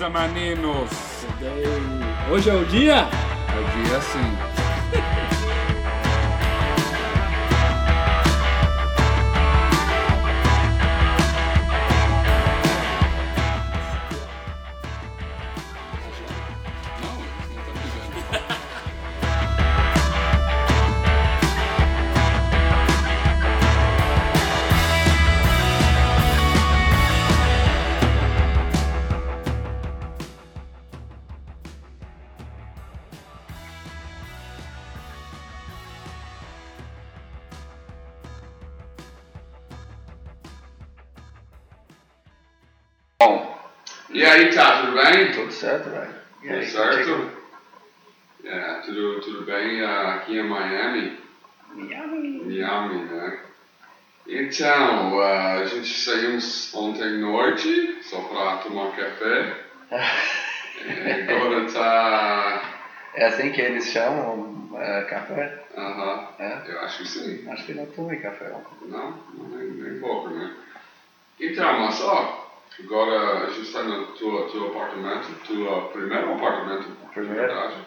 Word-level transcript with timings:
e 0.00 0.08
meninos. 0.10 0.90
Hoje 2.30 2.50
é 2.50 2.54
o 2.54 2.64
dia? 2.66 2.96
É 2.96 3.58
o 3.58 3.84
dia 3.84 4.00
sim. 4.00 4.55
E 44.26 44.28
aí, 44.28 44.52
tá, 44.52 44.80
tudo 44.80 44.92
bem? 44.92 45.30
Tudo 45.30 45.52
certo, 45.52 45.88
velho. 45.88 46.14
Tudo 46.42 46.64
certo? 46.64 47.30
É, 48.44 48.74
tudo, 48.84 49.20
tudo 49.20 49.46
bem 49.46 49.80
ah, 49.84 50.14
aqui 50.16 50.36
em 50.36 50.42
Miami? 50.42 51.16
Miami. 51.72 52.42
Miami, 52.44 53.04
né? 53.04 53.38
Então, 54.26 55.20
ah, 55.20 55.52
a 55.60 55.64
gente 55.64 55.86
saímos 55.88 56.74
ontem 56.74 57.04
à 57.04 57.10
noite, 57.10 57.98
só 58.02 58.20
para 58.22 58.56
tomar 58.58 58.96
café. 58.96 59.60
É, 60.88 61.34
agora 61.34 61.64
tá... 61.72 62.62
É 63.14 63.24
assim 63.24 63.50
que 63.50 63.62
eles 63.62 63.86
chamam 63.86 64.68
é, 64.78 65.02
café? 65.04 65.64
Aham, 65.76 66.28
É? 66.38 66.62
eu 66.66 66.80
acho 66.80 66.98
que 66.98 67.08
sim. 67.08 67.50
Acho 67.50 67.64
que 67.64 67.72
não 67.72 67.86
tomei 67.86 68.18
café 68.18 68.52
ontem. 68.52 68.88
Não, 68.88 69.18
não 69.34 69.48
nem, 69.56 69.68
nem 69.68 69.98
pouco, 69.98 70.28
né? 70.28 70.54
Então, 71.40 71.80
mas 71.80 72.00
ó, 72.02 72.45
agora 72.82 73.44
a 73.44 73.48
gente 73.48 73.62
está 73.62 73.82
no 73.82 74.04
teu, 74.12 74.48
teu 74.50 74.66
apartamento, 74.68 75.32
teu 75.46 75.90
primeiro 75.92 76.34
apartamento, 76.34 76.88
Primeiro? 77.12 77.46
verdade. 77.46 77.86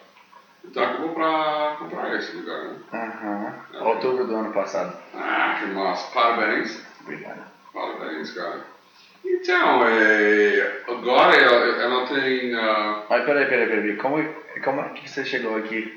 Então, 0.64 0.84
acabou 0.84 1.14
para 1.14 1.76
comprar 1.80 2.16
esse 2.18 2.36
lugar, 2.36 2.64
né? 2.64 2.76
Aham. 2.94 3.56
Outubro 3.86 4.26
do 4.26 4.36
ano 4.36 4.52
passado. 4.52 4.94
Ah, 5.14 5.56
que 5.58 5.66
massa. 5.68 6.12
Parabéns. 6.14 6.84
Obrigado. 7.02 7.42
Parabéns, 7.74 8.32
cara. 8.32 8.60
Então, 9.24 9.82
é, 9.86 10.82
agora 10.88 11.36
eu 11.36 11.90
não 11.90 12.06
tenho... 12.06 12.60
ah, 12.60 13.04
Mas 13.10 13.24
peraí, 13.24 13.46
peraí, 13.46 13.68
peraí. 13.68 13.94
Como, 13.96 14.18
como 14.64 14.82
é 14.82 14.90
que 14.90 15.08
você 15.10 15.24
chegou 15.24 15.56
aqui? 15.56 15.88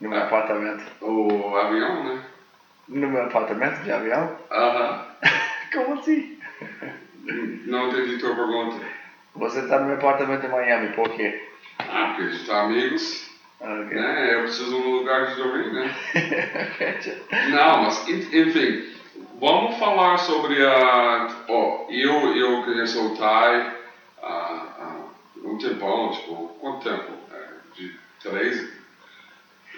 No 0.00 0.10
meu 0.10 0.18
Ah. 0.18 0.22
apartamento? 0.22 0.84
o 1.00 1.56
avião, 1.56 2.04
né? 2.04 2.20
No 2.88 3.08
meu 3.08 3.22
apartamento 3.24 3.80
de 3.80 3.90
avião? 3.90 4.30
Aham. 4.52 5.00
Como 5.72 5.92
assim? 5.94 6.24
Não 7.66 7.88
entendi 7.88 8.18
tua 8.18 8.34
pergunta. 8.34 8.76
Você 9.34 9.66
tá 9.66 9.78
no 9.78 9.86
meu 9.86 9.96
apartamento 9.96 10.46
em 10.46 10.50
Miami, 10.50 10.88
por 10.94 11.08
quê? 11.10 11.34
Ah, 11.80 12.06
porque 12.06 12.22
a 12.22 12.30
gente 12.30 12.46
tá 12.46 12.60
amigos, 12.60 13.28
Ah, 13.60 13.80
ok. 13.84 13.96
né? 13.96 14.34
Eu 14.34 14.42
preciso 14.42 14.68
de 14.70 14.74
um 14.76 14.90
lugar 14.96 15.26
de 15.26 15.34
dormir, 15.36 15.70
né? 15.72 15.94
Não, 17.50 17.82
mas 17.82 18.06
en- 18.08 18.38
enfim, 18.46 18.82
vamos 19.38 19.76
falar 19.76 20.18
sobre 20.18 20.62
a. 20.64 21.26
Ó, 21.48 21.84
eu, 21.88 22.34
eu 22.36 22.62
conheço 22.62 23.04
o 23.04 23.14
Thai 23.14 23.70
há 24.22 24.28
há 24.78 25.04
um 25.44 25.58
tempão, 25.58 26.10
tipo, 26.10 26.50
quanto 26.58 26.82
tempo? 26.88 27.12
É, 27.30 27.46
de 27.74 27.92
13? 28.22 28.68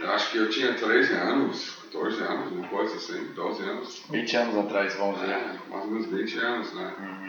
Eu 0.01 0.11
acho 0.13 0.31
que 0.31 0.37
eu 0.37 0.49
tinha 0.49 0.73
13 0.75 1.13
anos, 1.15 1.77
14 1.91 2.21
anos, 2.23 2.51
uma 2.53 2.69
coisa 2.69 2.95
assim, 2.95 3.25
12 3.35 3.63
anos. 3.63 4.03
20 4.09 4.37
anos 4.37 4.57
atrás, 4.57 4.95
vamos 4.95 5.19
dizer. 5.19 5.33
É, 5.33 5.53
mais 5.69 5.85
ou 5.85 5.91
menos 5.91 6.07
20 6.07 6.39
anos, 6.39 6.73
né? 6.73 6.95
Uhum. 6.99 7.28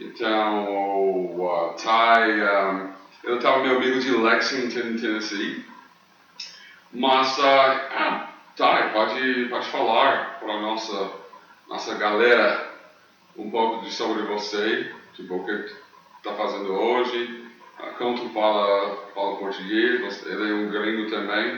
Então, 0.00 0.68
o 0.68 1.44
uh, 1.44 1.74
Ty, 1.74 3.28
um, 3.28 3.34
estava 3.34 3.62
meu 3.62 3.76
amigo 3.76 3.98
de 3.98 4.12
Lexington, 4.12 4.96
Tennessee. 4.96 5.64
Mas, 6.92 7.36
uh, 7.38 7.42
ah, 7.42 8.28
Ty, 8.54 8.92
pode, 8.92 9.46
pode 9.50 9.68
falar 9.70 10.38
para 10.38 10.52
a 10.52 10.60
nossa, 10.60 11.10
nossa 11.68 11.94
galera 11.96 12.68
um 13.36 13.50
pouco 13.50 13.84
de 13.84 13.90
sobre 13.90 14.22
você, 14.22 14.92
tipo, 15.14 15.34
o 15.34 15.44
que 15.44 15.52
está 16.18 16.32
fazendo 16.34 16.72
hoje. 16.72 17.44
Uh, 17.80 17.98
como 17.98 18.16
tu 18.16 18.28
fala, 18.30 18.96
fala 19.14 19.36
português, 19.36 20.26
ele 20.26 20.50
é 20.50 20.54
um 20.54 20.70
gringo 20.70 21.10
também. 21.10 21.56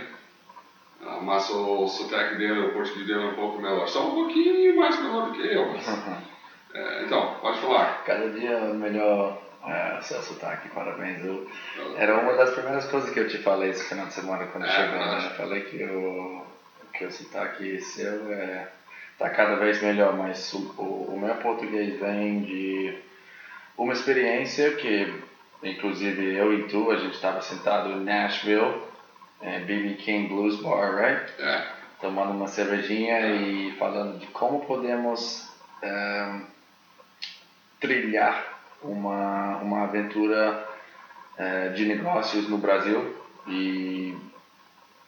Uh, 1.02 1.22
mas 1.22 1.50
o 1.50 1.86
sotaque 1.86 2.36
dele, 2.36 2.60
o 2.60 2.72
português 2.72 3.06
dele 3.06 3.22
é 3.22 3.26
um 3.26 3.34
pouco 3.34 3.60
melhor. 3.60 3.86
Só 3.86 4.08
um 4.08 4.14
pouquinho 4.14 4.76
mais 4.76 4.98
melhor 4.98 5.26
do 5.26 5.32
que 5.32 5.42
eu. 5.42 5.66
mas, 5.68 5.86
é, 6.74 7.04
então, 7.04 7.34
pode 7.40 7.60
falar. 7.60 8.02
Cada 8.04 8.28
dia 8.30 8.58
melhor 8.74 9.36
é, 9.66 10.00
seu 10.02 10.22
sotaque, 10.22 10.68
parabéns. 10.68 11.24
Eu, 11.24 11.48
era 11.96 12.16
uma 12.18 12.34
das 12.34 12.50
primeiras 12.50 12.86
coisas 12.86 13.10
que 13.10 13.20
eu 13.20 13.28
te 13.28 13.38
falei 13.38 13.70
esse 13.70 13.88
final 13.88 14.06
de 14.06 14.14
semana 14.14 14.46
quando 14.46 14.66
É, 14.66 14.70
chegou, 14.70 14.98
né? 14.98 15.26
Eu 15.26 15.30
falei 15.36 15.62
que 15.62 15.84
o, 15.84 16.42
que 16.92 17.04
o 17.04 17.10
sotaque 17.10 17.80
seu 17.80 18.32
é, 18.32 18.68
tá 19.18 19.30
cada 19.30 19.56
vez 19.56 19.82
melhor, 19.82 20.16
mas 20.16 20.52
o, 20.52 20.58
o, 20.78 21.14
o 21.14 21.20
meu 21.20 21.34
português 21.36 21.98
vem 21.98 22.40
de 22.40 22.94
uma 23.76 23.92
experiência 23.92 24.72
que, 24.72 25.12
inclusive, 25.62 26.34
eu 26.34 26.52
e 26.52 26.64
tu, 26.64 26.90
a 26.90 26.96
gente 26.96 27.14
estava 27.14 27.40
sentado 27.40 27.90
em 27.90 28.04
Nashville, 28.04 28.80
é, 29.40 29.58
BB 29.60 29.94
King 29.94 30.28
Blues 30.28 30.56
Bar, 30.56 30.94
right? 30.94 31.32
É, 31.38 31.64
tomando 32.00 32.32
uma 32.32 32.46
cervejinha 32.46 33.26
e 33.26 33.72
falando 33.72 34.18
de 34.18 34.26
como 34.28 34.60
podemos 34.64 35.50
eh, 35.82 36.40
trilhar 37.80 38.60
uma, 38.82 39.56
uma 39.58 39.84
aventura 39.84 40.66
eh, 41.36 41.68
de 41.70 41.84
negócios 41.86 42.48
no 42.48 42.58
Brasil 42.58 43.14
e 43.48 44.14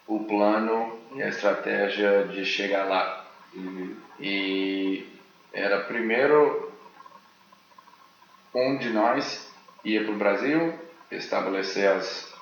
o 0.06 0.20
plano 0.20 0.98
e 1.14 1.22
a 1.22 1.28
estratégia 1.28 2.24
de 2.24 2.44
chegar 2.44 2.84
lá. 2.84 3.24
uhum, 3.54 3.94
E 4.18 5.04
era 5.52 5.80
primeiro 5.80 6.70
um 8.54 8.78
de 8.78 8.90
nós 8.90 9.50
ia 9.84 10.04
para 10.04 10.12
o 10.12 10.18
Brasil 10.18 10.78
estabelecer 11.10 11.88
as, 11.88 12.32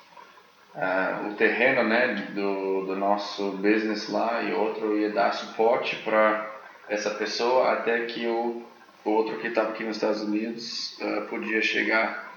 ah, 0.75 1.21
o 1.29 1.35
terreno 1.35 1.83
né, 1.83 2.09
do, 2.35 2.87
do 2.87 2.97
nosso 2.97 3.53
business 3.53 4.09
lá 4.09 4.41
e 4.43 4.53
outro 4.53 4.97
ia 4.97 5.11
dar 5.11 5.33
suporte 5.33 5.97
para 5.97 6.49
essa 6.89 7.11
pessoa 7.11 7.73
até 7.73 8.01
que 8.01 8.27
o 8.27 8.61
outro 9.05 9.38
que 9.38 9.49
estava 9.49 9.71
aqui 9.71 9.84
nos 9.84 9.97
Estados 9.97 10.22
Unidos 10.22 10.99
ah, 11.00 11.27
podia 11.28 11.62
chegar 11.62 12.31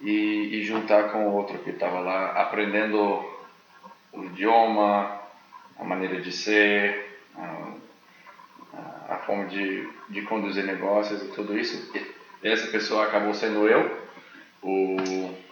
e, 0.00 0.58
e 0.58 0.62
juntar 0.62 1.12
com 1.12 1.28
o 1.28 1.34
outro 1.34 1.58
que 1.58 1.70
estava 1.70 2.00
lá 2.00 2.32
aprendendo 2.32 3.24
o 4.12 4.24
idioma, 4.24 5.20
a 5.78 5.84
maneira 5.84 6.20
de 6.20 6.32
ser, 6.32 7.20
ah, 7.36 7.72
a 9.08 9.16
forma 9.18 9.46
de, 9.46 9.88
de 10.08 10.22
conduzir 10.22 10.64
negócios 10.64 11.22
e 11.22 11.28
tudo 11.28 11.58
isso. 11.58 11.90
E 12.42 12.48
Essa 12.48 12.66
pessoa 12.68 13.04
acabou 13.04 13.34
sendo 13.34 13.68
eu, 13.68 14.04
o, 14.62 14.96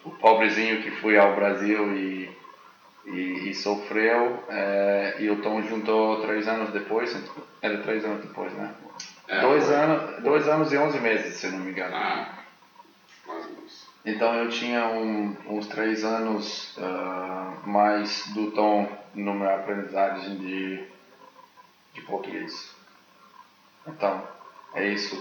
o 0.05 0.11
pobrezinho 0.21 0.83
que 0.83 0.91
fui 0.91 1.19
ao 1.19 1.35
Brasil 1.35 1.97
e, 1.97 2.31
e, 3.07 3.51
e 3.51 3.55
sofreu, 3.55 4.43
é, 4.49 5.17
e 5.21 5.31
o 5.31 5.41
Tom 5.43 5.63
juntou 5.63 6.23
três 6.23 6.49
anos 6.49 6.71
depois, 6.71 7.17
era 7.61 7.79
três 7.79 8.05
anos 8.05 8.25
depois, 8.25 8.53
né? 8.55 8.75
É, 9.33 9.41
dois, 9.41 9.71
anos, 9.71 10.23
dois 10.23 10.47
anos 10.47 10.73
e 10.73 10.77
onze 10.77 11.01
meses, 11.01 11.39
se 11.39 11.47
eu 11.47 11.53
não 11.53 11.61
me 11.61 11.71
engano. 11.71 11.97
Ah, 11.97 12.29
mais 13.27 13.47
ou 13.47 13.55
menos. 13.55 13.87
Então 14.05 14.35
eu 14.35 14.51
tinha 14.51 14.85
um, 14.85 15.35
uns 15.47 15.67
três 15.67 16.05
anos 16.05 16.75
ah, 16.79 17.57
mais 17.65 18.27
do 18.35 18.49
Tom 18.49 18.87
no 19.15 19.35
meu 19.35 19.49
aprendizagem 19.55 20.37
de, 20.37 20.83
de 21.95 22.03
português. 22.03 22.71
Então, 23.87 24.23
é 24.75 24.87
isso. 24.87 25.19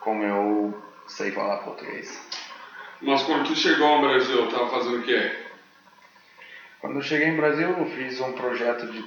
Como 0.00 0.24
eu 0.24 0.74
sei 1.06 1.30
falar 1.30 1.58
português. 1.58 2.26
Mas 3.02 3.22
quando 3.22 3.44
tu 3.44 3.54
chegou 3.54 3.88
ao 3.88 4.00
Brasil, 4.00 4.48
tava 4.48 4.70
fazendo 4.70 5.00
o 5.00 5.04
quê? 5.04 5.30
Quando 6.80 6.96
eu 6.96 7.02
cheguei 7.02 7.28
em 7.28 7.36
Brasil, 7.36 7.78
eu 7.78 7.86
fiz 7.86 8.20
um 8.20 8.32
projeto 8.32 8.86
de, 8.86 9.04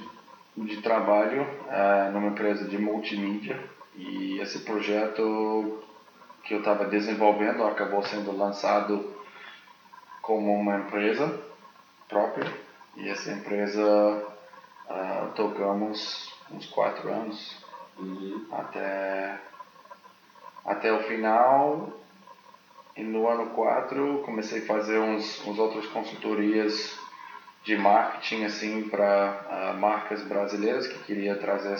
de 0.56 0.80
trabalho 0.80 1.46
ah, 1.68 2.10
numa 2.12 2.28
empresa 2.28 2.64
de 2.66 2.78
multimídia. 2.78 3.58
E 3.94 4.38
esse 4.40 4.60
projeto 4.60 5.82
que 6.42 6.54
eu 6.54 6.58
estava 6.58 6.84
desenvolvendo 6.84 7.64
acabou 7.64 8.02
sendo 8.02 8.36
lançado 8.36 9.14
como 10.20 10.52
uma 10.52 10.76
empresa 10.76 11.40
própria. 12.08 12.52
E 12.96 13.08
essa 13.08 13.32
empresa 13.32 14.22
ah, 14.88 15.30
tocamos 15.34 16.32
uns 16.50 16.66
quatro 16.66 17.12
anos 17.12 17.64
Uhum. 17.96 18.44
até, 18.50 19.38
até 20.64 20.92
o 20.92 21.02
final 21.04 21.92
e 22.96 23.04
no 23.04 23.28
ano 23.28 23.50
4 23.50 24.22
comecei 24.24 24.62
a 24.62 24.66
fazer 24.66 24.98
uns, 24.98 25.46
uns 25.46 25.58
outras 25.58 25.86
consultorias 25.86 26.98
de 27.64 27.76
marketing 27.76 28.44
assim 28.44 28.88
para 28.88 29.72
uh, 29.74 29.80
marcas 29.80 30.22
brasileiras 30.22 30.86
que 30.86 30.98
queria 31.04 31.34
trazer 31.36 31.78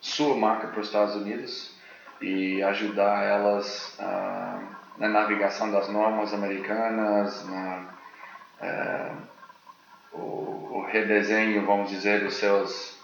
sua 0.00 0.36
marca 0.36 0.66
para 0.68 0.80
os 0.80 0.86
Estados 0.86 1.14
Unidos 1.14 1.72
e 2.20 2.60
ajudar 2.64 3.22
elas 3.22 3.96
uh, 4.00 4.76
na 4.98 5.08
navegação 5.08 5.70
das 5.70 5.88
normas 5.88 6.34
americanas, 6.34 7.48
na, 7.48 7.88
uh, 8.60 10.18
o, 10.18 10.78
o, 10.78 10.86
redesenho, 10.90 11.64
vamos 11.64 11.90
dizer, 11.90 12.24
dos 12.24 12.34
seus 12.34 12.98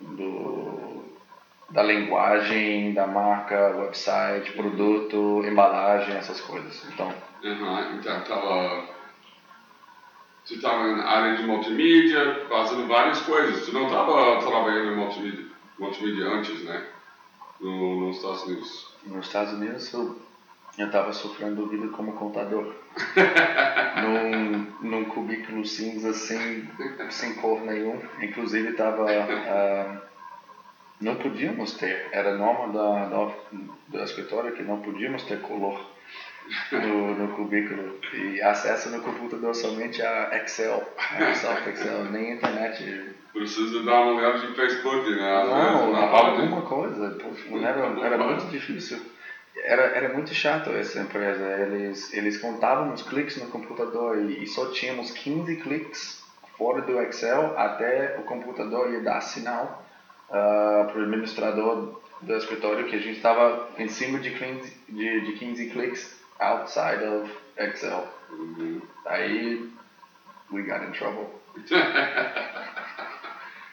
do, 0.00 1.04
da 1.70 1.82
linguagem 1.82 2.92
da 2.92 3.06
marca, 3.06 3.76
website, 3.76 4.52
produto, 4.52 5.44
embalagem, 5.46 6.16
essas 6.16 6.40
coisas. 6.40 6.84
Então, 6.92 7.12
uhum, 7.44 7.98
então 7.98 8.20
tava 8.22 8.95
você 10.46 10.54
estava 10.54 10.86
na 10.86 11.04
área 11.04 11.36
de 11.36 11.42
multimídia, 11.42 12.46
fazendo 12.48 12.86
várias 12.86 13.20
coisas. 13.22 13.64
Você 13.64 13.72
não 13.72 13.86
estava 13.86 14.38
trabalhando 14.38 14.92
em 14.92 14.96
multimídia, 14.96 15.44
multimídia 15.76 16.26
antes, 16.26 16.62
né? 16.62 16.86
No, 17.60 18.06
nos 18.06 18.16
Estados 18.18 18.42
Unidos. 18.44 18.94
Nos 19.04 19.26
Estados 19.26 19.52
Unidos 19.54 19.92
eu 19.92 20.86
estava 20.86 21.12
sofrendo 21.12 21.66
vida 21.66 21.88
como 21.88 22.12
contador. 22.12 22.72
num, 24.02 24.88
num 24.88 25.04
cubículo 25.06 25.66
cinza 25.66 26.12
sem, 26.12 26.70
sem 27.10 27.34
cor 27.34 27.62
nenhum. 27.62 28.00
Inclusive 28.22 28.70
estava... 28.70 29.04
Uh, 29.04 29.08
ah, 29.48 30.02
não 31.00 31.16
podíamos 31.16 31.74
ter, 31.74 32.08
era 32.10 32.38
norma 32.38 32.72
da, 32.72 33.04
da, 33.06 33.34
da 33.88 34.04
escritório 34.04 34.54
que 34.54 34.62
não 34.62 34.80
podíamos 34.80 35.24
ter 35.24 35.42
color 35.42 35.78
no, 36.72 37.14
no 37.14 37.28
cubículo 37.34 37.98
e 38.12 38.40
acesso 38.42 38.90
no 38.90 39.00
computador 39.00 39.54
somente 39.54 40.02
a 40.02 40.30
Excel, 40.36 40.82
Microsoft 41.12 41.66
Excel, 41.66 42.04
nem 42.06 42.32
internet. 42.32 43.14
Precisa 43.32 43.82
dar 43.82 44.00
uma 44.02 44.14
olhada 44.14 44.38
de 44.38 44.54
Facebook, 44.54 45.10
né? 45.10 45.44
Não, 45.44 45.92
não 45.92 46.02
alguma 46.02 46.62
coisa. 46.62 47.18
Era, 47.62 48.06
era 48.06 48.18
muito 48.18 48.46
difícil. 48.46 48.98
Era, 49.64 49.82
era 49.82 50.14
muito 50.14 50.32
chato 50.32 50.70
essa 50.70 51.00
empresa. 51.00 51.44
Eles, 51.44 52.12
eles 52.14 52.38
contavam 52.38 52.92
os 52.94 53.02
cliques 53.02 53.36
no 53.36 53.50
computador 53.50 54.18
e, 54.18 54.42
e 54.42 54.46
só 54.46 54.70
tínhamos 54.70 55.10
15 55.10 55.56
cliques 55.56 56.24
fora 56.56 56.80
do 56.82 57.00
Excel 57.02 57.58
até 57.58 58.16
o 58.18 58.22
computador 58.22 58.90
ia 58.90 59.00
dar 59.00 59.20
sinal 59.20 59.84
uh, 60.28 60.86
para 60.86 60.98
o 60.98 61.02
administrador 61.02 62.00
do 62.22 62.34
escritório 62.34 62.86
que 62.86 62.96
a 62.96 62.98
gente 62.98 63.16
estava 63.16 63.68
em 63.78 63.88
cima 63.88 64.18
de 64.18 64.30
15, 64.30 64.76
de, 64.88 65.20
de 65.20 65.32
15 65.32 65.70
cliques 65.70 66.16
outside 66.40 67.02
of 67.02 67.30
Excel. 67.58 68.08
Uhum. 68.30 68.82
Aí, 69.06 69.70
we 70.50 70.62
got 70.62 70.82
in 70.82 70.92
trouble. 70.92 71.30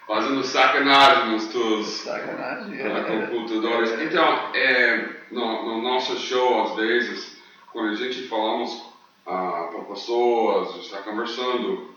Fazendo 0.07 0.43
sacanagem 0.43 1.31
nos 1.31 1.47
teus 1.47 1.87
sacanagem, 1.87 2.79
é, 2.79 3.27
computadores. 3.27 3.91
É, 3.91 4.03
então, 4.03 4.53
é, 4.53 5.09
no, 5.31 5.65
no, 5.65 5.81
nosso 5.81 6.17
show, 6.17 6.63
às 6.63 6.75
vezes, 6.75 7.41
quando 7.71 7.91
a 7.91 7.95
gente 7.95 8.27
falamos 8.27 8.85
ah, 9.25 9.69
para 9.71 9.81
pessoas, 9.85 10.75
está 10.75 10.97
conversando, 11.03 11.95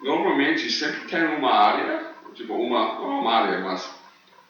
normalmente 0.00 0.70
sempre 0.70 1.08
tem 1.08 1.24
uma 1.38 1.52
área, 1.52 2.12
tipo, 2.34 2.52
uma, 2.54 3.00
não 3.00 3.20
uma 3.20 3.32
área, 3.32 3.60
mas 3.60 3.90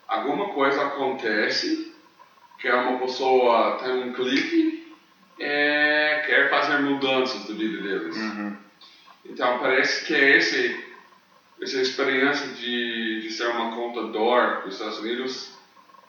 alguma 0.09 0.49
coisa 0.49 0.83
acontece 0.83 1.95
que 2.59 2.69
uma 2.71 2.99
pessoa 2.99 3.79
tem 3.79 3.93
um 4.03 4.13
clique 4.13 4.80
é, 5.41 6.23
quer 6.27 6.51
fazer 6.51 6.79
mudanças 6.79 7.49
na 7.49 7.55
vida 7.55 7.83
deles. 7.83 8.17
Uhum. 8.17 8.57
Então 9.25 9.59
parece 9.59 10.05
que 10.05 10.15
é 10.15 10.37
esse, 10.37 10.85
essa 11.61 11.81
experiência 11.81 12.47
de, 12.49 13.23
de 13.23 13.31
ser 13.31 13.49
uma 13.49 13.75
contador 13.75 14.63
dos 14.63 14.75
Estados 14.75 14.99
Unidos 14.99 15.59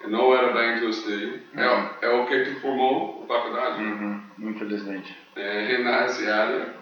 não 0.05 0.35
era 0.35 0.51
eu 0.83 0.89
estudei. 0.89 1.41
É 1.55 1.69
uhum. 1.69 1.89
É, 2.01 2.05
é 2.05 2.09
o 2.09 2.25
que 2.25 2.43
tu 2.45 2.59
formou 2.59 3.21
na 3.21 3.27
faculdade. 3.27 3.81
Uhum. 3.81 4.21
Infelizmente. 4.39 5.17
É, 5.35 5.71
área. 6.27 6.75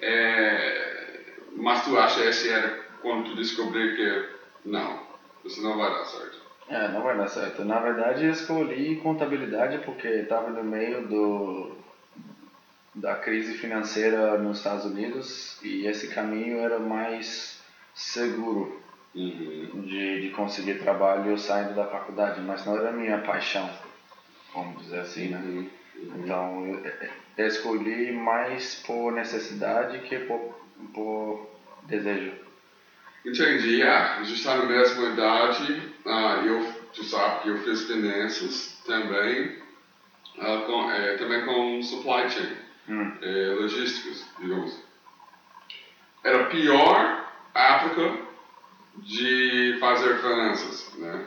É, 0.00 1.34
mas 1.56 1.84
tu 1.84 1.96
acha 1.96 2.24
essa 2.24 2.48
era 2.48 2.82
quando 3.00 3.30
tu 3.30 3.36
descobriu 3.36 3.94
que 3.94 4.28
não, 4.64 5.00
isso 5.44 5.62
não 5.62 5.76
vai 5.76 5.90
dar 5.90 6.04
certo? 6.04 6.41
É, 6.68 6.88
não 6.88 7.02
vai 7.02 7.16
dar 7.16 7.28
certo. 7.28 7.64
Na 7.64 7.80
verdade, 7.80 8.24
eu 8.24 8.30
escolhi 8.30 8.96
contabilidade 8.96 9.78
porque 9.84 10.08
estava 10.08 10.50
no 10.50 10.62
meio 10.62 11.06
do, 11.06 11.76
da 12.94 13.16
crise 13.16 13.54
financeira 13.54 14.38
nos 14.38 14.58
Estados 14.58 14.84
Unidos 14.84 15.58
e 15.62 15.86
esse 15.86 16.08
caminho 16.08 16.58
era 16.58 16.78
mais 16.78 17.60
seguro 17.94 18.80
uhum. 19.14 19.82
de, 19.82 20.20
de 20.22 20.30
conseguir 20.30 20.78
trabalho 20.78 21.38
saindo 21.38 21.74
da 21.74 21.86
faculdade, 21.86 22.40
mas 22.40 22.64
não 22.64 22.76
era 22.76 22.90
a 22.90 22.92
minha 22.92 23.18
paixão, 23.18 23.68
vamos 24.54 24.82
dizer 24.82 25.00
assim, 25.00 25.28
né? 25.28 25.38
Uhum. 25.38 25.70
Então, 26.22 26.66
eu, 26.66 26.82
eu 27.36 27.46
escolhi 27.46 28.12
mais 28.12 28.76
por 28.86 29.12
necessidade 29.12 29.98
que 30.00 30.18
por, 30.20 30.54
por 30.94 31.50
desejo. 31.84 32.32
Entendi, 33.24 33.82
ah, 33.82 34.16
a 34.18 34.24
gente 34.24 34.38
está 34.38 34.56
na 34.56 34.64
mesma 34.64 35.10
idade, 35.10 35.91
ah, 36.06 36.42
eu, 36.44 36.64
tu 36.92 37.02
sabe 37.04 37.42
que 37.42 37.48
eu 37.48 37.58
fiz 37.58 37.84
finanças 37.84 38.76
também, 38.84 39.58
ah, 40.38 40.62
com, 40.66 40.90
é, 40.90 41.16
também 41.16 41.44
com 41.44 41.82
supply 41.82 42.28
chain, 42.30 42.56
hum. 42.88 43.12
é, 43.20 43.54
logísticas, 43.58 44.26
digamos. 44.38 44.78
Era 46.24 46.42
a 46.42 46.46
pior 46.46 47.32
época 47.54 48.18
de 48.96 49.76
fazer 49.80 50.18
finanças, 50.18 50.92
né? 50.94 51.26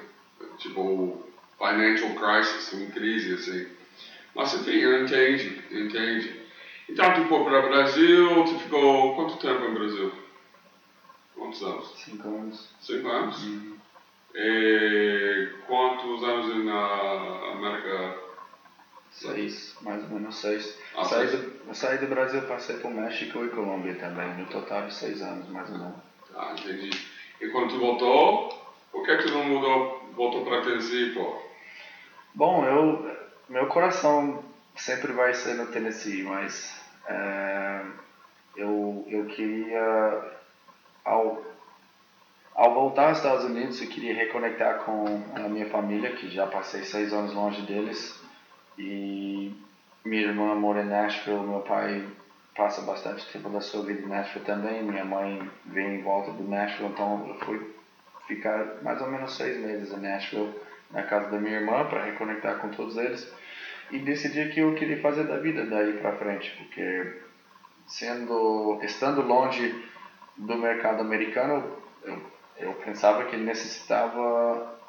Tipo, 0.58 1.26
financial 1.58 2.14
crisis, 2.16 2.72
uma 2.74 2.90
crise 2.92 3.34
assim. 3.34 3.68
Mas 4.34 4.54
enfim, 4.54 4.72
eu 4.72 5.04
entendo, 5.04 5.64
entende. 5.72 6.42
Então 6.90 7.14
tu 7.14 7.28
foi 7.28 7.44
para 7.44 7.66
o 7.66 7.70
Brasil, 7.70 8.44
tu 8.44 8.60
ficou 8.60 9.16
quanto 9.16 9.38
tempo 9.38 9.62
no 9.62 9.74
Brasil? 9.74 10.12
Quantos 11.34 11.62
anos? 11.62 11.94
Cinco 12.04 12.28
anos. 12.28 12.70
Cinco 12.80 13.08
anos? 13.08 13.44
Uhum. 13.44 13.75
E 14.38 15.50
quantos 15.66 16.24
anos 16.24 16.66
na 16.66 17.52
América? 17.54 18.26
Seis, 19.10 19.78
mais 19.82 20.04
ou 20.04 20.10
menos 20.10 20.36
seis. 20.36 20.78
Ah, 20.94 21.06
saí, 21.06 21.28
do, 21.28 21.74
saí 21.74 21.98
do 22.00 22.08
Brasil, 22.08 22.42
passei 22.42 22.76
por 22.78 22.92
México 22.92 23.46
e 23.46 23.50
Colômbia 23.50 23.96
também, 23.96 24.36
no 24.36 24.46
total 24.48 24.88
de 24.88 24.94
seis 24.94 25.22
anos, 25.22 25.48
mais 25.48 25.70
ou 25.70 25.78
menos. 25.78 25.96
Ah, 26.36 26.52
entendi. 26.52 26.90
E 27.40 27.48
quando 27.48 27.70
tu 27.70 27.80
voltou, 27.80 28.50
por 28.92 29.06
que 29.06 29.16
tu 29.18 29.32
não 29.32 29.46
mudou, 29.46 30.12
voltou 30.14 30.44
para 30.44 30.64
Tennessee, 30.64 31.14
pô? 31.14 31.42
Bom, 32.34 32.66
eu, 32.66 33.10
meu 33.48 33.68
coração 33.68 34.44
sempre 34.76 35.14
vai 35.14 35.34
ser 35.34 35.56
no 35.56 35.68
Tennessee, 35.68 36.24
mas 36.24 36.78
é, 37.08 37.82
eu, 38.58 39.06
eu 39.08 39.26
queria 39.28 40.20
ao, 41.06 41.42
ao 42.56 42.74
voltar 42.74 43.10
aos 43.10 43.18
Estados 43.18 43.44
Unidos, 43.44 43.82
eu 43.82 43.90
queria 43.90 44.16
reconectar 44.16 44.80
com 44.86 45.22
a 45.36 45.42
minha 45.50 45.70
família, 45.70 46.16
que 46.16 46.30
já 46.30 46.48
passei 46.48 46.84
seis 46.84 47.12
anos 47.12 47.34
longe 47.34 47.62
deles. 47.64 48.18
E 48.78 49.54
minha 50.06 50.24
irmã 50.24 50.56
mora 50.56 50.82
em 50.82 50.88
Nashville, 50.88 51.46
meu 51.46 51.60
pai 51.60 52.08
passa 52.56 52.82
bastante 52.84 53.30
tempo 53.30 53.50
da 53.50 53.60
sua 53.60 53.84
vida 53.84 54.02
em 54.02 54.08
Nashville 54.08 54.46
também. 54.46 54.82
Minha 54.82 55.04
mãe 55.04 55.50
vem 55.66 55.96
em 55.96 56.02
volta 56.02 56.32
do 56.32 56.44
Nashville, 56.44 56.90
então 56.90 57.28
eu 57.28 57.36
fui 57.46 57.76
ficar 58.26 58.82
mais 58.82 59.02
ou 59.02 59.12
menos 59.12 59.36
seis 59.36 59.58
meses 59.58 59.92
em 59.92 60.00
Nashville, 60.00 60.54
na 60.92 61.04
casa 61.04 61.30
da 61.30 61.38
minha 61.38 61.60
irmã, 61.60 61.86
para 61.86 62.06
reconectar 62.06 62.60
com 62.60 62.70
todos 62.70 62.96
eles. 62.96 63.30
E 63.92 64.00
decidi 64.00 64.50
que 64.54 64.62
eu 64.62 64.74
queria 64.76 65.02
fazer 65.02 65.26
da 65.26 65.38
vida 65.38 65.66
daí 65.66 65.94
para 65.98 66.14
frente, 66.14 66.56
porque 66.58 67.22
sendo 67.86 68.80
estando 68.82 69.22
longe 69.22 69.84
do 70.38 70.56
mercado 70.56 71.02
americano, 71.02 71.64
eu, 72.04 72.35
eu 72.58 72.74
pensava 72.76 73.26
que 73.26 73.36
ele 73.36 73.46
necessitava 73.46 74.80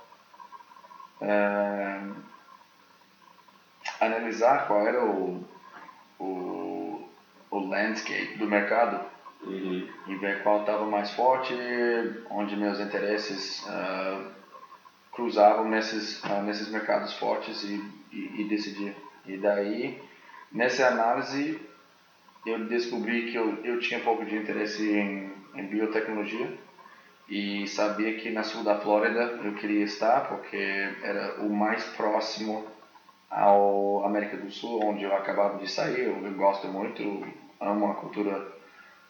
é, 1.21 2.01
analisar 4.01 4.67
qual 4.67 4.87
era 4.87 5.05
o, 5.05 5.45
o, 6.19 7.09
o 7.51 7.59
landscape 7.59 8.39
do 8.39 8.47
mercado 8.47 9.05
uhum. 9.43 9.89
e 10.07 10.15
ver 10.17 10.43
qual 10.43 10.61
estava 10.61 10.87
mais 10.87 11.11
forte, 11.13 11.55
onde 12.31 12.57
meus 12.57 12.79
interesses 12.79 13.65
uh, 13.65 14.31
cruzavam 15.13 15.69
nesses, 15.69 16.23
uh, 16.25 16.43
nesses 16.43 16.69
mercados 16.69 17.15
fortes 17.15 17.63
e, 17.65 17.83
e, 18.13 18.43
e 18.43 18.49
decidir. 18.49 18.95
E 19.25 19.37
daí, 19.37 20.01
nessa 20.53 20.87
análise, 20.87 21.61
eu 22.47 22.65
descobri 22.67 23.33
que 23.33 23.37
eu, 23.37 23.65
eu 23.65 23.81
tinha 23.81 23.99
pouco 24.01 24.25
de 24.25 24.37
interesse 24.37 24.89
em, 24.89 25.33
em 25.55 25.67
biotecnologia 25.67 26.66
e 27.29 27.67
sabia 27.67 28.15
que 28.17 28.31
na 28.31 28.45
sul 28.45 28.63
da 28.63 28.79
Flórida 28.79 29.41
eu 29.43 29.55
queria 29.55 29.85
estar 29.85 30.29
porque 30.29 30.57
era 31.03 31.41
o 31.41 31.51
mais 31.51 31.85
próximo 31.85 32.65
ao, 33.29 34.05
América 34.05 34.37
do 34.37 34.51
Sul, 34.51 34.81
onde 34.85 35.03
eu 35.03 35.15
acabava 35.15 35.59
de 35.59 35.69
sair. 35.69 36.07
Eu, 36.07 36.33
gosto 36.35 36.69
muito, 36.69 37.27
amo 37.61 37.91
a 37.91 37.95
cultura 37.95 38.47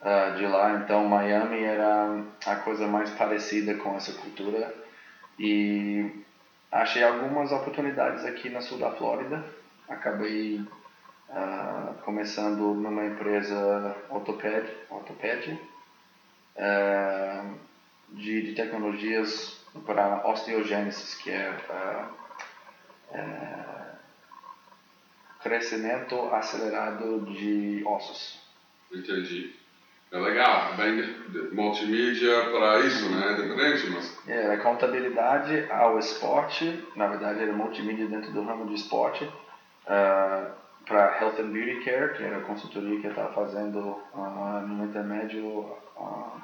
uh, 0.00 0.37
de 0.37 0.46
lá. 0.46 0.80
Então, 0.82 1.06
Miami 1.06 1.62
era 1.62 2.25
a 2.46 2.56
coisa 2.56 2.87
mais 2.87 3.11
parecida 3.11 3.75
com 3.75 3.94
essa 3.94 4.12
cultura. 4.14 4.75
E 5.38 6.25
achei 6.73 7.02
algumas 7.02 7.52
oportunidades 7.52 8.25
aqui 8.25 8.49
na 8.49 8.62
sul 8.62 8.78
da 8.78 8.92
Flórida. 8.92 9.44
Acabei 9.88 10.64
uh, 11.28 11.94
começando 12.02 12.75
numa 12.75 13.04
empresa 13.04 13.94
ortoped 14.08 14.73
uh, 16.56 17.75
de, 18.08 18.42
de 18.42 18.54
tecnologias 18.54 19.60
para 19.84 20.26
osteogênese, 20.26 21.22
que 21.22 21.30
é, 21.30 21.54
é 23.12 23.36
crescimento 25.42 26.34
acelerado 26.34 27.20
de 27.26 27.82
ossos. 27.86 28.40
Entendi. 28.92 29.54
É 30.10 30.18
legal, 30.18 30.75
bem 30.76 31.02
multimídia 31.52 32.50
para 32.50 32.80
isso, 32.80 33.08
né? 33.10 33.34
Dependente, 33.34 33.90
mas. 33.90 34.18
É, 34.28 34.44
era 34.44 34.56
contabilidade 34.58 35.70
ao 35.70 35.98
esporte, 35.98 36.84
na 36.94 37.08
verdade 37.08 37.42
era 37.42 37.52
multimídia 37.52 38.06
dentro 38.06 38.30
do 38.30 38.42
ramo 38.42 38.66
de 38.66 38.75
esporte, 38.75 39.25
uh, 39.25 40.50
para 40.86 41.20
Health 41.20 41.40
and 41.40 41.50
Beauty 41.50 41.84
Care, 41.84 42.16
que 42.16 42.22
era 42.22 42.38
a 42.38 42.42
consultoria 42.42 43.00
que 43.00 43.06
eu 43.06 43.10
estava 43.10 43.32
fazendo 43.32 44.00
uh, 44.14 44.60
no 44.66 44.84
intermédio 44.84 45.44
uh, 45.96 46.40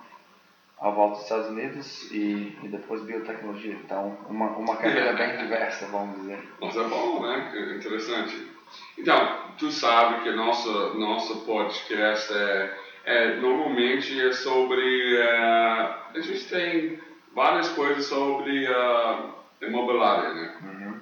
à 0.82 0.90
volta 0.90 1.14
dos 1.14 1.22
Estados 1.22 1.48
Unidos 1.48 2.10
e, 2.10 2.58
e 2.62 2.68
depois 2.68 3.02
biotecnologia. 3.02 3.74
Então, 3.84 4.18
uma, 4.28 4.48
uma 4.48 4.76
carreira 4.76 5.12
bem 5.12 5.36
diversa, 5.38 5.86
vamos 5.86 6.20
dizer. 6.20 6.40
Mas 6.60 6.76
é 6.76 6.82
bom, 6.82 7.22
né? 7.22 7.74
Interessante. 7.76 8.50
Então, 8.98 9.38
tu 9.58 9.70
sabe 9.70 10.22
que 10.22 10.30
nosso 10.32 10.98
nosso 10.98 11.44
podcast 11.44 12.32
é, 12.32 12.78
é 13.04 13.36
normalmente 13.36 14.20
é 14.20 14.32
sobre 14.32 15.18
uh, 15.18 16.16
a 16.16 16.20
gente 16.20 16.48
tem 16.48 16.98
várias 17.32 17.68
coisas 17.70 18.04
sobre 18.06 18.66
uh, 18.66 19.30
imobiliária, 19.60 20.34
né? 20.34 20.56
Uhum. 20.62 21.00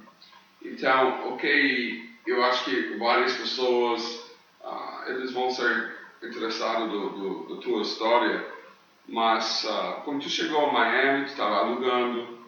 Então, 0.63 1.33
ok, 1.33 2.11
eu 2.27 2.45
acho 2.45 2.65
que 2.65 2.99
várias 2.99 3.35
pessoas 3.35 4.31
uh, 4.63 5.09
eles 5.09 5.33
vão 5.33 5.49
ser 5.49 5.97
interessados 6.23 6.91
do, 6.91 7.09
do, 7.11 7.55
da 7.55 7.63
tua 7.63 7.81
história, 7.81 8.45
mas 9.11 9.65
uh, 9.65 10.03
quando 10.05 10.23
tu 10.23 10.29
chegou 10.29 10.67
a 10.67 10.73
Miami, 10.73 11.25
tu 11.25 11.33
estava 11.33 11.57
alugando, 11.57 12.39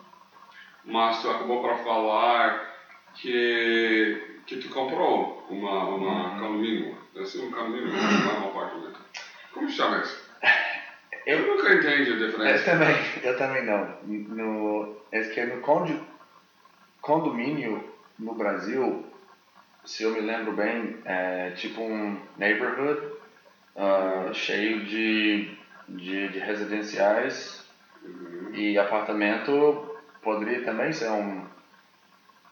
mas 0.84 1.20
tu 1.20 1.28
acabou 1.28 1.60
para 1.60 1.76
falar 1.78 2.72
que 3.14 4.32
que 4.46 4.56
tu 4.56 4.68
comprou 4.70 5.44
uma, 5.48 5.84
uma 5.84 6.34
uhum. 6.34 6.40
condomínio, 6.40 6.98
deve 7.14 7.26
ser 7.26 7.42
um 7.42 7.50
condomínio, 7.50 7.92
não 7.92 8.30
é 8.30 8.38
um 8.38 8.48
apartamento. 8.48 9.00
Como 9.52 9.68
chama 9.68 10.00
isso? 10.00 10.22
Eu, 11.24 11.38
eu 11.38 11.56
nunca 11.56 11.72
entendi 11.72 12.10
a 12.10 12.26
diferença. 12.26 12.70
Eu 12.70 12.78
também, 12.78 12.96
eu 13.22 13.38
também 13.38 13.64
não. 13.64 13.96
No, 14.34 14.96
é 15.12 15.20
que 15.20 15.44
no 15.44 15.62
condomínio 17.00 17.92
no 18.18 18.34
Brasil, 18.34 19.06
se 19.84 20.02
eu 20.02 20.10
me 20.10 20.20
lembro 20.20 20.50
bem, 20.50 20.98
é 21.04 21.50
tipo 21.50 21.80
um 21.80 22.20
neighborhood 22.36 23.06
uh, 23.76 24.34
cheio 24.34 24.84
de, 24.84 25.56
de, 25.96 26.28
de 26.28 26.38
residenciais 26.38 27.64
uhum. 28.02 28.54
e 28.54 28.78
apartamento 28.78 29.96
poderia 30.22 30.64
também 30.64 30.92
ser 30.92 31.10
um 31.10 31.44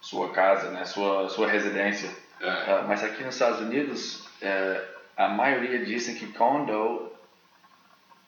sua 0.01 0.31
casa, 0.31 0.71
né, 0.71 0.85
sua, 0.85 1.29
sua 1.29 1.47
residência. 1.47 2.11
É. 2.41 2.47
Uh, 2.47 2.89
mas 2.89 3.05
aqui 3.05 3.23
nos 3.23 3.35
Estados 3.35 3.61
Unidos, 3.61 4.27
uh, 4.43 4.99
a 5.17 5.29
maioria 5.29 5.85
dizem 5.85 6.15
que 6.15 6.33
condo 6.33 7.13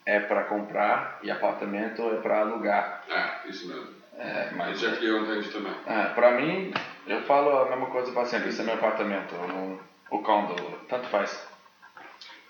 é 0.05 0.21
para 0.21 0.45
comprar 0.45 1.19
e 1.23 1.31
apartamento 1.31 2.03
é 2.11 2.17
para 2.17 2.41
alugar. 2.41 3.05
É, 3.09 3.49
isso 3.49 3.69
mesmo. 3.69 4.03
É, 4.19 4.51
mas 4.55 4.77
isso 4.77 4.87
aqui 4.87 5.07
eu 5.07 5.23
entendi 5.23 5.49
também. 5.51 5.75
É, 5.87 6.07
para 6.15 6.33
mim, 6.33 6.73
eu 7.07 7.23
falo 7.23 7.57
a 7.57 7.71
mesma 7.71 7.87
coisa 7.87 8.13
para 8.13 8.27
sempre. 8.27 8.51
Isso 8.51 8.61
é 8.61 8.65
meu 8.65 8.75
apartamento, 8.75 9.35
um, 9.35 9.79
o 10.11 10.19
condo, 10.19 10.55
tanto 10.89 11.09
faz. 11.09 11.49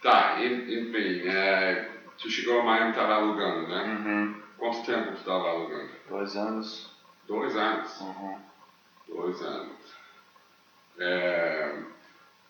Tá, 0.02 0.36
enfim, 0.40 1.28
é, 1.28 1.88
tu 2.22 2.30
chegou 2.30 2.60
a 2.60 2.64
Miami 2.64 2.86
e 2.86 2.90
estava 2.90 3.14
alugando, 3.14 3.66
né? 3.66 3.82
Uhum. 3.82 4.42
Quanto 4.56 4.86
tempo 4.86 5.10
tu 5.10 5.18
estava 5.18 5.48
alugando? 5.48 5.90
Dois 6.08 6.36
anos. 6.36 6.92
Dois 7.26 7.56
anos? 7.56 8.00
Uhum. 8.00 8.38
Dois 9.08 9.42
anos. 9.42 9.94
É, 10.98 11.82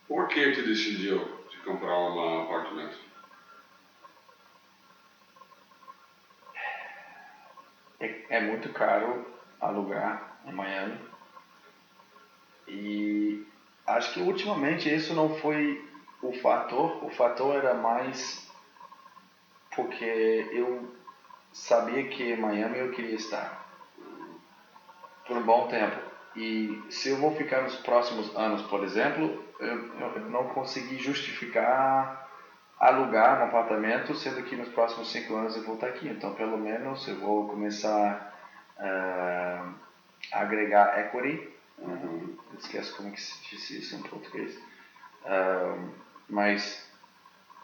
por 0.06 0.28
que 0.28 0.52
tu 0.52 0.62
decidiu 0.62 1.26
de 1.48 1.56
comprar 1.58 1.96
um 1.96 2.42
apartamento? 2.42 2.98
É, 7.98 8.26
é 8.28 8.40
muito 8.42 8.70
caro 8.74 9.24
alugar 9.58 10.38
em 10.44 10.52
Miami. 10.52 11.00
E 12.68 13.46
acho 13.86 14.12
que 14.12 14.20
ultimamente 14.20 14.94
isso 14.94 15.14
não 15.14 15.34
foi 15.36 15.82
o 16.20 16.32
fator. 16.34 17.02
O 17.02 17.10
fator 17.10 17.56
era 17.56 17.74
mais 17.74 18.51
porque 19.74 20.48
eu 20.52 20.88
sabia 21.52 22.08
que 22.08 22.32
em 22.32 22.40
Miami 22.40 22.78
eu 22.78 22.90
queria 22.92 23.16
estar 23.16 23.62
por 25.26 25.36
um 25.36 25.42
bom 25.42 25.68
tempo. 25.68 25.96
E 26.34 26.82
se 26.90 27.10
eu 27.10 27.18
vou 27.18 27.34
ficar 27.36 27.62
nos 27.62 27.76
próximos 27.76 28.34
anos, 28.36 28.62
por 28.62 28.82
exemplo, 28.82 29.44
eu, 29.60 29.94
eu 30.00 30.30
não 30.30 30.48
consegui 30.48 30.98
justificar 30.98 32.22
alugar 32.82 33.40
um 33.40 33.44
apartamento, 33.44 34.12
sendo 34.12 34.42
que 34.42 34.56
nos 34.56 34.68
próximos 34.70 35.12
cinco 35.12 35.36
anos 35.36 35.56
eu 35.56 35.62
vou 35.62 35.76
estar 35.76 35.86
aqui. 35.86 36.08
Então, 36.08 36.34
pelo 36.34 36.58
menos, 36.58 37.06
eu 37.06 37.16
vou 37.20 37.48
começar 37.48 38.36
uh, 38.76 39.74
a 40.32 40.40
agregar 40.40 40.98
equity. 40.98 41.48
Uhum. 41.78 42.36
Esqueço 42.58 42.96
como 42.96 43.12
que 43.12 43.20
se 43.20 43.40
diz 43.48 43.70
isso 43.70 43.94
em 43.94 44.02
português. 44.02 44.56
Uh, 45.24 45.92
mas 46.28 46.90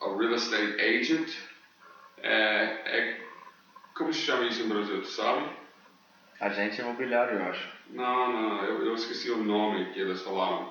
a 0.00 0.16
real 0.18 0.34
estate 0.34 0.80
agent. 0.80 1.30
É, 2.18 2.32
é, 2.86 3.20
como 3.94 4.12
se 4.12 4.20
chama 4.20 4.46
isso 4.46 4.62
em 4.62 4.68
Brasil, 4.68 5.00
tu 5.02 5.08
sabe? 5.08 5.48
Agente 6.40 6.80
imobiliário, 6.80 7.38
eu 7.38 7.44
acho. 7.50 7.68
Não, 7.90 8.32
não, 8.32 8.64
eu, 8.64 8.86
eu 8.86 8.94
esqueci 8.94 9.30
o 9.30 9.42
nome 9.42 9.90
que 9.92 10.00
eles 10.00 10.22
falaram. 10.22 10.70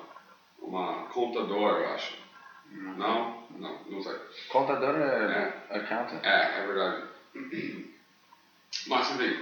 Uma 0.61 1.03
contador, 1.05 1.79
eu 1.79 1.93
acho. 1.93 2.17
Não? 2.71 3.47
Não, 3.51 3.79
não 3.89 4.01
sei. 4.01 4.15
Contador 4.49 4.95
é, 4.95 5.53
accountant? 5.69 6.23
É, 6.25 6.59
é 6.59 6.65
verdade. 6.65 7.03
Mas 8.87 9.11
enfim, 9.11 9.35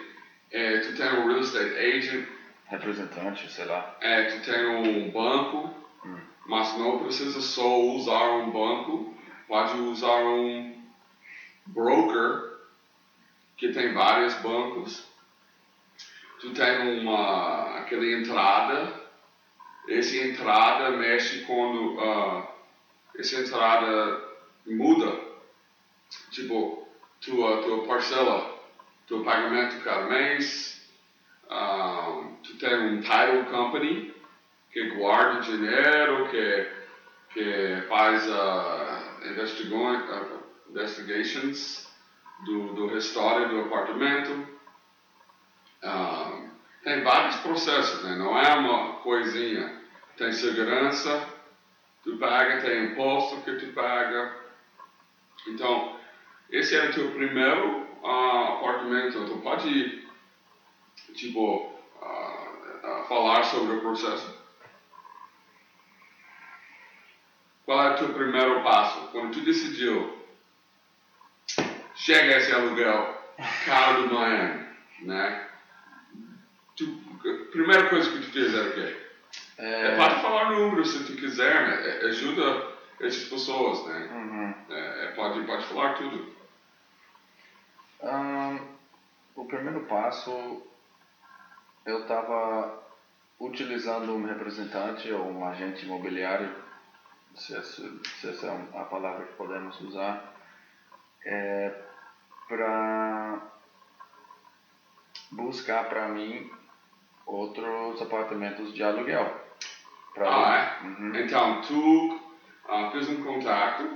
é, 0.51 0.77
tu 0.79 0.95
tem 0.95 1.07
um 1.13 1.27
real 1.27 1.39
estate 1.39 1.75
agent, 1.77 2.25
Representante, 2.67 3.49
sei 3.49 3.65
lá. 3.65 3.97
é, 4.01 4.23
tu 4.23 4.41
tem 4.41 4.65
um 4.65 5.09
banco, 5.11 5.69
Hum. 6.05 6.19
mas 6.45 6.77
não 6.77 6.99
precisa 6.99 7.39
só 7.41 7.79
usar 7.79 8.29
um 8.31 8.51
banco, 8.51 9.13
pode 9.47 9.75
usar 9.77 10.15
um 10.25 10.77
broker 11.67 12.43
que 13.57 13.69
tem 13.71 13.93
vários 13.93 14.35
bancos. 14.35 15.07
Tu 16.39 16.53
tem 16.53 16.99
uma 16.99 17.77
aquela 17.77 18.05
entrada, 18.05 18.93
essa 19.89 20.15
entrada 20.17 20.91
mexe 20.91 21.41
quando 21.45 21.99
ah, 21.99 22.47
essa 23.17 23.37
entrada 23.39 24.21
muda, 24.65 25.19
tipo 26.31 26.87
tua 27.21 27.61
tua 27.63 27.87
parcela, 27.87 28.55
teu 29.07 29.23
pagamento 29.23 29.83
cada 29.83 30.07
mês. 30.07 30.79
ah, 31.49 32.29
tu 32.43 32.55
tem 32.57 32.75
um 32.75 33.01
title 33.01 33.45
company 33.49 34.13
que 34.71 34.89
guarda 34.89 35.41
dinheiro, 35.41 36.29
que, 36.29 36.67
que 37.33 37.81
faz 37.87 38.27
uh, 38.27 39.27
investigam- 39.27 39.95
uh, 39.95 40.43
investigations 40.69 41.87
do, 42.45 42.73
do 42.73 42.87
restaurante 42.87 43.49
do 43.49 43.61
apartamento. 43.61 44.56
Ah, 45.83 46.47
tem 46.83 47.03
vários 47.03 47.35
processos, 47.37 48.03
né? 48.03 48.15
não 48.15 48.37
é 48.37 48.53
uma 48.55 48.93
coisinha. 49.01 49.81
Tem 50.15 50.31
segurança, 50.31 51.27
tu 52.03 52.17
paga, 52.17 52.61
tem 52.61 52.85
imposto 52.85 53.41
que 53.41 53.55
tu 53.57 53.73
paga. 53.73 54.35
Então, 55.47 55.97
esse 56.49 56.75
é 56.75 56.89
o 56.89 56.93
teu 56.93 57.11
primeiro 57.11 57.87
ah, 58.03 58.57
apartamento. 58.57 59.25
Tu 59.25 59.37
pode, 59.39 60.07
tipo, 61.13 61.73
ah, 62.01 62.47
ah, 62.83 63.03
falar 63.07 63.43
sobre 63.43 63.75
o 63.75 63.81
processo. 63.81 64.37
Qual 67.65 67.81
é 67.81 67.93
o 67.93 67.97
teu 67.97 68.13
primeiro 68.13 68.63
passo? 68.63 69.09
Quando 69.11 69.33
tu 69.33 69.41
decidiu, 69.41 70.25
chega 71.95 72.37
esse 72.37 72.53
aluguel 72.53 73.21
caro 73.65 74.07
do 74.07 74.15
Miami, 74.15 74.65
né? 75.01 75.46
Primeira 77.51 77.89
coisa 77.89 78.09
que 78.11 78.17
era 78.55 78.69
o 78.69 78.73
quê? 78.73 79.07
É, 79.57 79.87
É, 79.87 79.95
pode 79.95 80.21
falar 80.21 80.51
número 80.51 80.85
se 80.85 81.03
tu 81.05 81.15
quiser, 81.15 81.67
né? 81.67 81.87
É, 81.87 82.05
ajuda 82.07 82.73
essas 82.99 83.25
pessoas, 83.25 83.85
né? 83.87 84.09
uhum. 84.11 84.75
É, 84.75 85.05
é, 85.05 85.11
pode, 85.13 85.41
pode 85.45 85.65
falar 85.67 85.93
tudo. 85.95 86.35
Ahn, 88.03 88.59
o 89.35 89.45
primeiro 89.45 89.81
passo, 89.85 90.63
eu 91.85 92.01
estava 92.01 92.83
utilizando 93.39 94.13
um 94.13 94.25
representante 94.25 95.11
ou 95.11 95.25
um 95.31 95.45
agente 95.47 95.85
imobiliário, 95.85 96.53
se 97.35 97.55
essa, 97.55 98.47
é 98.47 98.51
um- 98.51 98.79
a 98.79 98.85
palavra 98.85 99.25
que 99.25 99.33
podemos 99.35 99.79
usar, 99.81 100.33
é, 101.25 101.71
para 102.47 103.41
buscar 105.31 105.89
para 105.89 106.07
mim 106.09 106.49
outros 107.27 108.01
apartamentos 108.01 108.73
de 108.73 108.81
aluguel. 108.81 109.29
Ah, 110.17 110.79
é? 110.81 110.87
Uhum. 110.87 111.15
Então, 111.15 111.61
tu 111.61 112.19
ah, 112.67 112.89
fez 112.91 113.07
um 113.09 113.21
contato. 113.21 113.87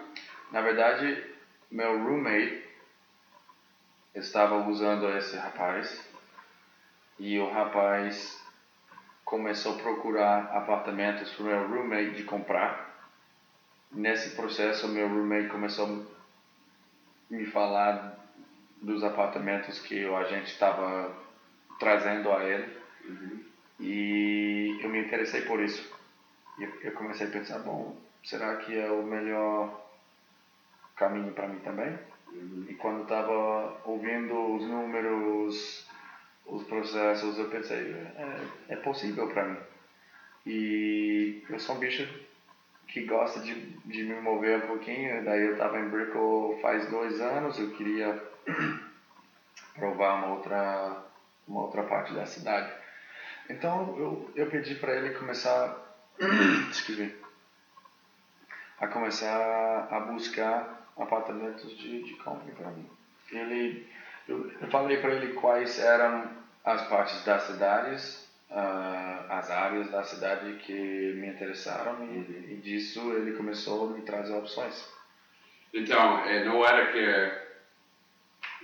Na 0.52 0.62
verdade, 0.62 1.26
meu 1.72 2.04
roommate 2.04 2.62
estava 4.14 4.68
usando 4.68 5.10
esse 5.18 5.38
rapaz 5.38 6.08
e 7.18 7.40
o 7.40 7.50
rapaz 7.50 8.46
começou 9.24 9.76
a 9.76 9.82
procurar 9.82 10.50
apartamentos 10.52 11.32
para 11.32 11.44
o 11.44 11.48
meu 11.48 11.68
roommate 11.70 12.12
de 12.12 12.24
comprar. 12.24 12.92
Nesse 13.92 14.36
processo, 14.36 14.88
meu 14.90 15.08
roommate 15.08 15.48
começou 15.48 15.86
a 15.88 17.34
me 17.34 17.46
falar 17.46 18.18
dos 18.82 19.04
apartamentos 19.04 19.80
que 19.80 20.06
o 20.06 20.18
agente 20.18 20.52
estava 20.52 21.16
trazendo 21.80 22.32
a 22.32 22.44
ele 22.44 22.81
e 23.80 24.78
eu 24.82 24.90
me 24.90 25.00
interessei 25.02 25.42
por 25.42 25.62
isso. 25.62 25.84
E 26.60 26.64
eu- 26.84 26.94
comecei 26.94 27.28
a 27.28 27.32
pensar, 27.32 27.60
bom, 27.60 27.96
será 28.24 28.56
que 28.56 28.78
é 28.78 28.90
o 28.90 29.04
melhor 29.04 29.70
caminho 30.96 31.34
para 31.34 31.48
mim 31.48 31.60
também? 31.60 31.98
E 32.70 32.74
quando 32.76 33.02
estava 33.04 33.76
ouvindo 33.86 34.56
os 34.56 34.66
números, 34.66 35.86
os 36.46 36.64
processos, 36.64 37.38
eu 37.38 37.48
pensei, 37.48 37.94
é, 37.94 38.74
é 38.74 38.76
possível 38.78 39.28
para 39.28 39.46
mim. 39.46 39.58
E 40.46 41.44
eu 41.50 41.60
sou 41.60 41.76
um 41.76 41.80
bicho 41.80 42.08
que 42.88 43.02
gosta 43.04 43.40
de, 43.40 43.56
de 43.86 44.04
me 44.04 44.16
mover 44.16 44.58
um 44.58 44.68
pouquinho, 44.68 45.24
daí 45.24 45.44
eu 45.44 45.54
estava 45.54 45.80
em 45.80 45.90
Brickell 45.90 46.58
faz 46.62 46.86
dois 46.88 47.22
anos, 47.22 47.58
eu 47.60 47.70
queria 47.72 48.18
provar 49.76 50.16
uma 50.16 50.28
outra, 50.28 50.98
uma 51.48 51.62
outra 51.62 51.84
parte 51.84 52.14
da 52.14 52.26
cidade. 52.26 52.72
Então 53.50 53.96
eu, 53.98 54.32
eu 54.36 54.48
pedi 54.48 54.76
para 54.76 54.96
ele 54.96 55.12
começar, 55.16 55.76
me, 56.72 57.16
a 58.80 58.88
começar 58.88 59.88
a 59.92 60.00
buscar 60.00 60.92
apartamentos 60.98 61.78
de, 61.78 62.04
de 62.04 62.14
compra 62.16 62.54
para 62.54 62.72
mim. 62.72 62.90
Ele, 63.32 63.88
eu, 64.28 64.52
eu 64.60 64.68
falei 64.70 64.98
para 64.98 65.14
ele 65.14 65.34
quais 65.34 65.80
eram 65.80 66.30
as 66.64 66.88
partes 66.88 67.24
das 67.24 67.44
cidades, 67.44 68.30
ah, 68.50 69.26
as 69.30 69.50
áreas 69.50 69.90
da 69.90 70.04
cidade 70.04 70.54
que 70.66 70.74
me 70.74 71.28
interessaram 71.28 72.04
e, 72.06 72.54
e 72.54 72.62
disso 72.62 73.14
ele 73.14 73.38
começou 73.38 73.90
a 73.90 73.94
me 73.94 74.02
trazer 74.02 74.34
opções. 74.36 74.88
Então, 75.74 76.26
é, 76.26 76.44
não 76.44 76.66
era 76.66 76.92
que 76.92 77.52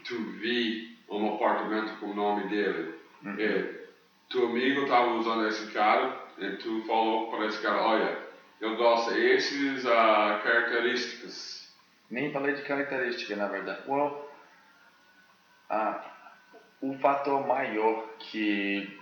tu 0.03 0.21
vi 0.33 0.97
um 1.09 1.35
apartamento 1.35 1.99
com 1.99 2.07
o 2.07 2.13
nome 2.13 2.49
dele. 2.49 2.95
É, 3.39 3.76
teu 4.29 4.47
amigo 4.47 4.81
estava 4.81 5.07
usando 5.11 5.47
esse 5.47 5.71
cara 5.71 6.17
e 6.37 6.51
tu 6.57 6.85
falou 6.85 7.31
para 7.31 7.45
esse 7.45 7.61
cara, 7.61 7.81
olha, 7.81 8.27
eu 8.59 8.75
gosto 8.75 9.13
desses 9.13 9.85
ah, 9.85 10.39
características. 10.43 11.73
Nem 12.09 12.31
falei 12.31 12.55
de 12.55 12.63
característica, 12.63 13.35
na 13.35 13.47
verdade. 13.47 13.89
Well, 13.89 14.29
ah, 15.69 16.03
o 16.81 16.93
fator 16.99 17.45
maior 17.45 18.07
que, 18.19 18.97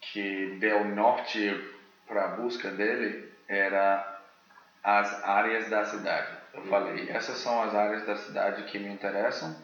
que 0.00 0.56
deu 0.58 0.84
norte 0.84 1.60
para 2.06 2.24
a 2.24 2.28
busca 2.28 2.70
dele 2.70 3.30
era 3.48 4.20
as 4.82 5.22
áreas 5.24 5.70
da 5.70 5.84
cidade. 5.84 6.36
Eu 6.54 6.64
falei, 6.64 7.08
essas 7.10 7.38
são 7.38 7.62
as 7.62 7.74
áreas 7.74 8.04
da 8.04 8.16
cidade 8.16 8.64
que 8.64 8.78
me 8.78 8.90
interessam. 8.92 9.56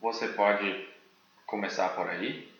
Você 0.00 0.28
pode 0.28 0.88
começar 1.46 1.90
por 1.90 2.08
aí. 2.08 2.55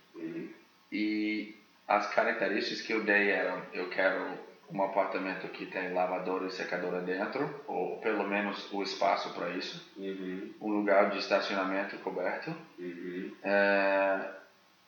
E 0.91 1.55
as 1.87 2.13
características 2.15 2.83
que 2.83 2.93
eu 2.93 3.05
dei 3.05 3.31
eram, 3.31 3.63
eu 3.73 3.89
quero 3.89 4.39
um 4.71 4.83
apartamento 4.83 5.49
que 5.49 5.67
tem 5.67 5.93
lavadora 5.93 6.47
e 6.47 6.51
secadora 6.51 7.01
dentro, 7.01 7.63
ou 7.67 7.99
pelo 7.99 8.27
menos 8.27 8.73
o 8.73 8.83
espaço 8.83 9.33
para 9.35 9.51
isso, 9.51 9.93
Uhum, 9.97 10.53
um 10.61 10.69
lugar 10.71 11.11
de 11.11 11.19
estacionamento 11.19 11.97
coberto, 11.99 12.55
uhum. 12.79 13.33
é, 13.45 14.31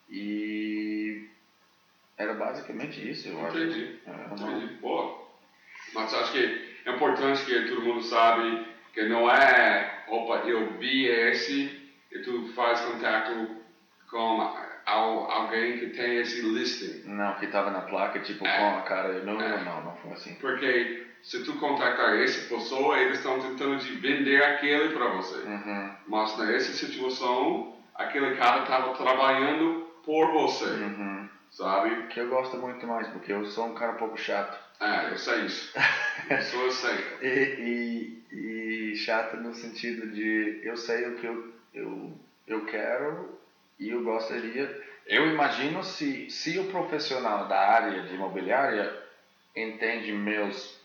e 0.09 1.29
era 2.17 2.35
basicamente 2.35 3.09
isso, 3.09 3.29
eu 3.29 3.47
acho. 3.47 3.57
Entendi. 3.57 4.01
É, 4.05 4.35
Entendi. 4.35 4.75
Boa. 4.81 5.29
Mas 5.95 6.13
acho 6.13 6.33
que 6.33 6.75
é 6.85 6.91
importante 6.91 7.45
que 7.45 7.69
todo 7.69 7.83
mundo 7.83 8.03
sabe 8.03 8.67
que 8.93 9.09
não 9.09 9.31
é, 9.31 10.05
opa, 10.09 10.39
eu 10.39 10.77
vi 10.79 11.07
esse 11.07 11.93
e 12.11 12.19
tu 12.21 12.53
faz 12.55 12.81
contato 12.81 13.57
com 14.11 14.41
al- 14.89 15.31
alguém 15.31 15.79
que 15.79 15.87
tem 15.89 16.17
esse 16.19 16.41
listing. 16.43 17.03
Não, 17.09 17.35
que 17.35 17.47
tava 17.49 17.71
na 17.71 17.83
placa, 17.83 18.21
tipo, 18.21 18.47
É. 18.47 18.59
com 18.59 18.79
a 18.79 18.83
cara. 18.83 19.23
Não, 19.25 19.41
É. 19.41 19.59
não, 19.59 19.65
não, 19.65 19.85
não 19.85 19.97
foi 19.97 20.13
assim. 20.13 20.35
Porque 20.37 21.07
se 21.23 21.45
tu 21.45 21.59
contactar 21.59 22.15
essa 22.21 22.49
pessoa, 22.55 22.99
eles 22.99 23.19
estão 23.19 23.39
tentando 23.41 23.77
de 23.77 23.93
vender 23.95 24.43
aquele 24.43 24.95
para 24.95 25.09
você. 25.09 25.37
Uhum. 25.47 25.91
Mas 26.07 26.37
nessa 26.39 26.73
situação, 26.73 27.75
aquele 27.95 28.37
cara 28.37 28.63
estava 28.63 28.95
trabalhando 28.95 29.87
por 30.05 30.31
você, 30.33 30.65
Uhum. 30.65 31.29
sabe? 31.51 32.07
Que 32.09 32.21
eu 32.21 32.29
gosto 32.29 32.57
muito 32.57 32.87
mais, 32.87 33.07
porque 33.09 33.33
eu 33.33 33.45
sou 33.47 33.67
um 33.67 33.75
cara 33.75 33.93
um 33.93 33.97
pouco 33.97 34.17
chato. 34.17 34.59
É, 34.81 35.11
eu 35.11 35.19
sei 35.19 35.45
isso. 35.45 35.73
Isso 36.31 36.57
eu 36.57 36.71
sei. 36.71 36.99
E, 37.21 38.23
e, 38.33 38.93
e 38.93 38.97
chato 38.97 39.37
no 39.37 39.53
sentido 39.53 40.07
de 40.13 40.61
eu 40.63 40.77
sei 40.77 41.05
o 41.09 41.17
que 41.17 41.27
eu, 41.27 41.53
eu, 41.75 42.13
eu 42.47 42.65
quero 42.65 43.38
e 43.79 43.91
eu 43.91 44.03
gostaria. 44.03 44.83
Eu 45.07 45.29
imagino 45.29 45.83
se, 45.83 46.31
se 46.31 46.59
o 46.59 46.65
profissional 46.65 47.47
da 47.49 47.59
área 47.59 48.03
de 48.03 48.15
imobiliária 48.15 48.95
entende 49.57 50.13
meus 50.13 50.79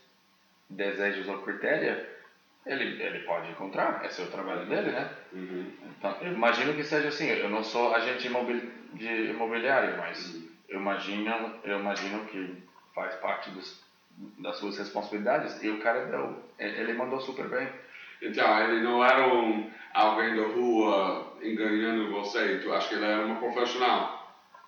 desejos 0.70 1.28
ou 1.28 1.40
critérios, 1.40 2.06
ele, 2.66 3.02
ele 3.04 3.20
pode 3.26 3.52
encontrar, 3.52 4.06
esse 4.06 4.22
é 4.22 4.24
o 4.24 4.32
trabalho 4.32 4.66
dele, 4.66 4.92
né? 4.92 5.10
Uhum. 5.34 5.72
Então, 5.98 6.18
eu 6.22 6.32
imagino 6.32 6.74
que 6.74 6.84
seja 6.84 7.10
assim. 7.10 7.28
Eu 7.28 7.50
não 7.50 7.64
sou 7.64 7.94
agente 7.94 8.28
imobili 8.28 8.72
de 8.94 9.32
imobiliário, 9.32 9.98
mas 9.98 10.34
eu 10.70 10.80
imagino, 10.80 11.60
eu 11.64 11.80
imagino 11.80 12.26
que 12.26 12.64
faz 12.96 13.16
parte 13.16 13.50
dos, 13.50 13.84
das 14.40 14.58
suas 14.58 14.78
responsabilidades. 14.78 15.62
E 15.62 15.70
o 15.70 15.82
cara 15.82 16.06
deu, 16.06 16.42
ele 16.58 16.94
mandou 16.94 17.20
super 17.20 17.50
bem. 17.50 17.68
Então, 18.24 18.60
ele 18.60 18.82
não 18.82 19.04
era 19.04 19.34
um, 19.34 19.70
alguém 19.94 20.36
da 20.36 20.48
rua 20.48 21.38
enganando 21.42 22.12
você, 22.12 22.60
tu 22.60 22.72
acha 22.74 22.88
que 22.88 22.96
ele 22.96 23.06
era 23.06 23.26
um 23.26 23.36
profissional. 23.36 24.24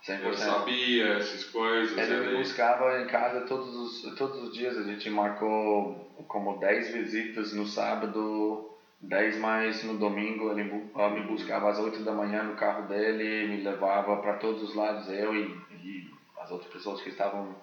Ele 0.07 0.29
100%. 0.29 0.33
sabia 0.35 1.07
essas 1.13 1.45
coisas. 1.45 1.97
Ele 1.97 2.19
me 2.19 2.25
Ele, 2.27 2.37
buscava 2.37 3.01
em 3.01 3.07
casa 3.07 3.41
todos 3.47 3.75
os, 3.75 4.15
todos 4.15 4.43
os 4.43 4.53
dias. 4.53 4.77
A 4.77 4.83
gente 4.83 5.09
marcou 5.09 6.13
como 6.27 6.59
10 6.59 6.93
visitas 6.93 7.53
no 7.53 7.65
sábado, 7.65 8.69
10 9.01 9.39
mais 9.39 9.83
no 9.83 9.97
domingo. 9.97 10.51
Ele 10.51 10.63
me 10.65 11.21
buscava 11.21 11.71
às 11.71 11.79
8 11.79 12.03
da 12.03 12.11
manhã 12.11 12.43
no 12.43 12.55
carro 12.55 12.87
dele, 12.87 13.47
me 13.47 13.63
levava 13.63 14.17
para 14.17 14.33
todos 14.33 14.61
os 14.61 14.75
lados, 14.75 15.09
eu 15.09 15.33
e, 15.33 15.59
e 15.71 16.11
as 16.39 16.51
outras 16.51 16.71
pessoas 16.71 17.01
que 17.01 17.09
estavam 17.09 17.55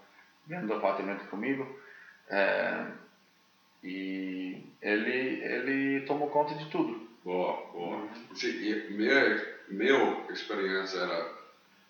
vendo 0.47 0.71
o 0.71 0.77
apartamento 0.77 1.29
comigo. 1.29 1.65
É, 2.29 2.87
e 3.83 4.59
ele, 4.83 5.39
ele 5.43 6.01
tomou 6.03 6.29
conta 6.29 6.55
de 6.55 6.67
tudo. 6.67 6.97
Boa, 7.25 7.59
boa. 7.73 8.09
Sim, 8.35 8.49
e 8.61 8.83
minha, 8.89 9.37
meu 9.69 10.19
experiência 10.31 10.99
era 10.99 11.27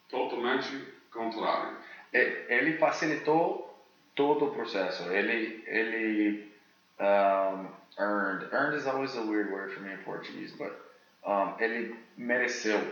totalmente 0.08 0.86
contrário. 1.10 1.76
E- 2.12 2.32
Ele 2.48 2.72
facilitou 2.72 3.60
todo 4.14 4.46
o 4.46 4.48
processo. 4.48 5.04
Ele, 5.10 5.54
ele 5.66 6.34
um, 7.00 7.70
earned. 7.98 8.46
Earned 8.52 8.74
is 8.74 8.86
always 8.86 9.16
a 9.16 9.22
weird 9.22 9.48
word 9.50 9.70
for 9.72 9.80
me 9.80 9.92
in 9.92 9.98
Portuguese, 9.98 10.52
but 10.52 10.72
um, 11.24 11.54
ele 11.58 11.90
mereceu. 12.16 12.88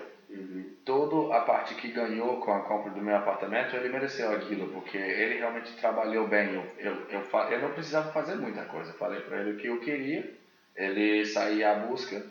Toda 0.85 1.35
a 1.37 1.41
parte 1.41 1.75
que 1.75 1.89
ganhou 1.89 2.41
com 2.41 2.53
a 2.53 2.61
compra 2.61 2.91
do 2.91 3.03
meu 3.03 3.17
apartamento, 3.17 3.77
ele 3.77 3.89
mereceu 3.89 4.33
aquilo, 4.33 4.69
porque 4.69 4.97
ele 4.97 5.35
realmente 5.35 5.77
trabalhou 5.77 6.27
bem. 6.27 6.55
Eu, 6.55 6.65
eu, 6.79 6.95
eu, 7.09 7.23
eu 7.49 7.61
não 7.61 7.71
precisava 7.73 8.11
fazer 8.13 8.37
muita 8.37 8.65
coisa. 8.65 8.93
Falei 8.95 9.21
para 9.21 9.41
ele 9.41 9.53
o 9.53 9.57
que 9.57 9.69
eu 9.69 9.79
queria, 9.81 10.25
ele 10.77 11.25
saía 11.25 11.71
à 11.71 11.75
busca, 11.75 12.25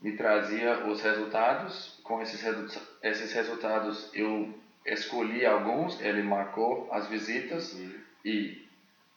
me 0.00 0.12
trazia 0.12 0.84
os 0.86 1.00
resultados. 1.00 1.96
Com 2.02 2.22
esses, 2.22 2.42
esses 3.02 3.32
resultados, 3.32 4.08
eu 4.12 4.48
escolhi 4.86 5.44
alguns, 5.44 6.00
ele 6.00 6.22
marcou 6.22 6.86
as 6.90 7.06
visitas 7.06 7.72
Uhum. 7.72 7.94
e 8.24 8.56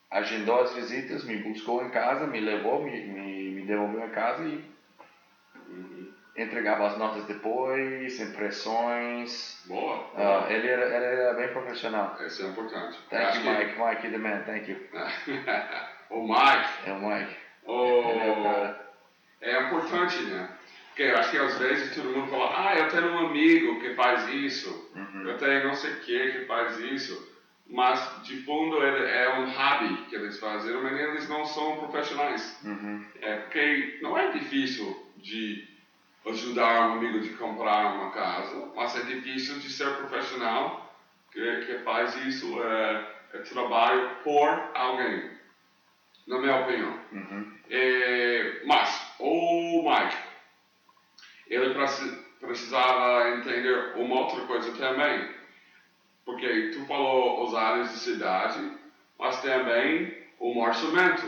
agendou 0.09 0.59
as 0.59 0.73
visitas, 0.73 1.23
me 1.23 1.37
buscou 1.37 1.83
em 1.83 1.89
casa, 1.89 2.27
me 2.27 2.39
levou, 2.39 2.81
me, 2.81 2.99
me, 3.05 3.51
me 3.51 3.61
devolveu 3.63 4.03
em 4.05 4.09
casa 4.09 4.43
e. 4.43 4.59
entregava 6.35 6.87
as 6.87 6.97
notas 6.97 7.25
depois, 7.25 8.19
impressões. 8.19 9.61
Boa. 9.65 10.05
Ah, 10.15 10.45
ele, 10.51 10.67
era, 10.67 10.85
ele 10.85 11.05
era 11.21 11.33
bem 11.33 11.47
profissional. 11.49 12.17
Isso 12.25 12.43
é 12.43 12.47
importante. 12.49 12.97
Thank 13.09 13.37
you, 13.37 13.43
que- 13.43 13.49
Mike. 13.49 13.79
Mike, 13.79 14.09
the 14.09 14.17
man. 14.17 14.43
Thank 14.45 14.69
you. 14.71 14.77
o 16.09 16.21
Mike, 16.21 16.69
É 16.85 16.91
o 16.93 16.99
Mike. 17.09 17.35
o- 17.65 18.09
Ele 18.09 18.19
é 18.19 18.81
é 19.41 19.61
importante, 19.63 20.21
né? 20.23 20.49
Porque 20.89 21.03
eu 21.03 21.17
acho 21.17 21.31
que 21.31 21.37
às 21.37 21.57
vezes 21.57 21.95
todo 21.95 22.09
mundo 22.15 22.29
fala, 22.29 22.51
ah, 22.69 22.75
eu 22.77 22.89
tenho 22.89 23.07
um 23.07 23.27
amigo 23.27 23.79
que 23.79 23.93
faz 23.95 24.27
isso, 24.29 24.91
Uhum. 24.95 25.27
eu 25.29 25.37
tenho 25.37 25.63
não 25.67 25.73
sei 25.73 25.91
o 25.93 25.99
que 26.01 26.31
que 26.31 26.45
faz 26.45 26.77
isso, 26.79 27.31
mas 27.67 28.21
de 28.23 28.43
fundo 28.43 28.83
ele 28.83 29.05
é 29.09 29.29
um 29.39 29.49
hobby 29.49 29.95
que 30.09 30.15
eles 30.15 30.37
fazem, 30.39 30.73
mas 30.81 30.99
eles 30.99 31.29
não 31.29 31.45
são 31.45 31.77
profissionais. 31.77 32.59
Uhum. 32.63 33.05
É 33.21 33.35
porque 33.37 33.99
não 34.01 34.17
é 34.17 34.31
difícil 34.31 34.95
de 35.15 35.65
ajudar 36.25 36.89
um 36.89 36.93
amigo 36.93 37.19
de 37.19 37.29
comprar 37.31 37.95
uma 37.95 38.11
casa, 38.11 38.71
mas 38.75 38.95
é 38.95 39.01
difícil 39.03 39.57
de 39.59 39.69
ser 39.69 39.95
profissional 39.95 40.93
que, 41.31 41.61
que 41.65 41.79
faz 41.79 42.15
isso, 42.17 42.61
é, 42.61 43.15
é 43.33 43.37
trabalho 43.39 44.17
por 44.23 44.71
alguém, 44.75 45.31
na 46.27 46.37
minha 46.39 46.55
opinião. 46.61 46.99
Uhum. 47.11 47.51
É, 47.69 48.61
mas 48.65 49.13
o 49.19 49.81
Mike, 49.83 50.17
ele 51.47 51.73
preci- 51.73 52.17
precisava 52.39 53.29
entender 53.37 53.93
uma 53.95 54.19
outra 54.21 54.41
coisa 54.41 54.71
também, 54.73 55.27
porque 56.25 56.71
tu 56.73 56.85
falou 56.85 57.47
as 57.47 57.53
áreas 57.55 57.91
de 57.93 57.99
cidade, 57.99 58.71
mas 59.17 59.41
também 59.41 60.15
o 60.39 60.59
orçamento 60.59 61.25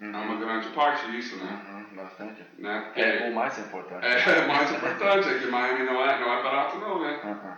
é 0.00 0.04
uma 0.18 0.36
grande 0.36 0.68
parte 0.70 1.10
disso, 1.10 1.36
né? 1.36 1.64
Uhum. 1.68 1.75
Bastante. 1.96 2.42
né? 2.58 2.80
Porque 2.86 3.00
É 3.00 3.28
o 3.30 3.34
mais 3.34 3.58
importante. 3.58 4.04
é 4.06 4.46
mais 4.46 4.70
importante, 4.70 5.28
é 5.28 5.38
que 5.38 5.46
Miami 5.46 5.84
não 5.84 6.00
é, 6.04 6.20
não 6.20 6.32
é 6.32 6.42
barato 6.42 6.78
não, 6.78 7.00
né? 7.00 7.20
Uhum. 7.24 7.56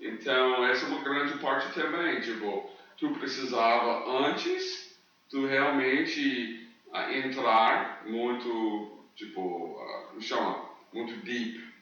Então, 0.00 0.64
essa 0.66 0.86
é 0.86 0.88
uma 0.88 1.02
grande 1.02 1.38
parte 1.38 1.72
também. 1.74 2.20
Tipo, 2.20 2.70
tu 2.96 3.10
precisava 3.10 4.08
antes, 4.26 4.96
tu 5.30 5.46
realmente 5.46 6.68
ah, 6.92 7.12
entrar 7.12 8.02
muito, 8.06 8.98
tipo, 9.16 9.78
ah, 9.80 10.06
como 10.08 10.22
chama? 10.22 10.64
Muito 10.92 11.14
deep. 11.24 11.72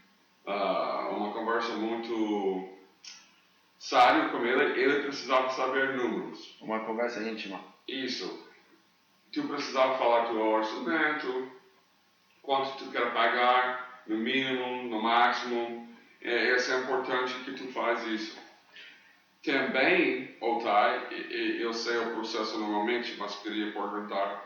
Ah, 0.46 1.08
uma 1.12 1.32
conversa 1.32 1.72
muito 1.74 2.68
séria 3.78 4.28
com 4.28 4.44
ele. 4.44 4.80
Ele 4.80 5.02
precisava 5.02 5.48
saber 5.50 5.96
números. 5.96 6.56
Uma 6.60 6.80
conversa 6.80 7.22
íntima. 7.22 7.60
Isso. 7.88 8.48
Tu 9.32 9.42
precisava 9.44 9.96
falar 9.96 10.26
teu 10.26 10.40
orçamento, 10.40 11.50
quanto 12.42 12.76
tu 12.76 12.90
quer 12.90 13.12
pagar, 13.12 14.03
no 14.07 14.16
mínimo, 14.16 14.88
no 14.88 15.00
máximo. 15.00 15.88
É, 16.20 16.48
é 16.50 16.76
importante 16.76 17.40
que 17.40 17.53
tu 17.53 17.70
faz 17.72 18.05
isso. 18.05 18.38
Também, 19.42 20.37
Otai, 20.40 21.07
eu 21.59 21.72
sei 21.72 21.96
o 21.96 22.11
processo 22.11 22.59
normalmente, 22.59 23.16
mas 23.18 23.37
queria 23.37 23.72
perguntar 23.72 24.44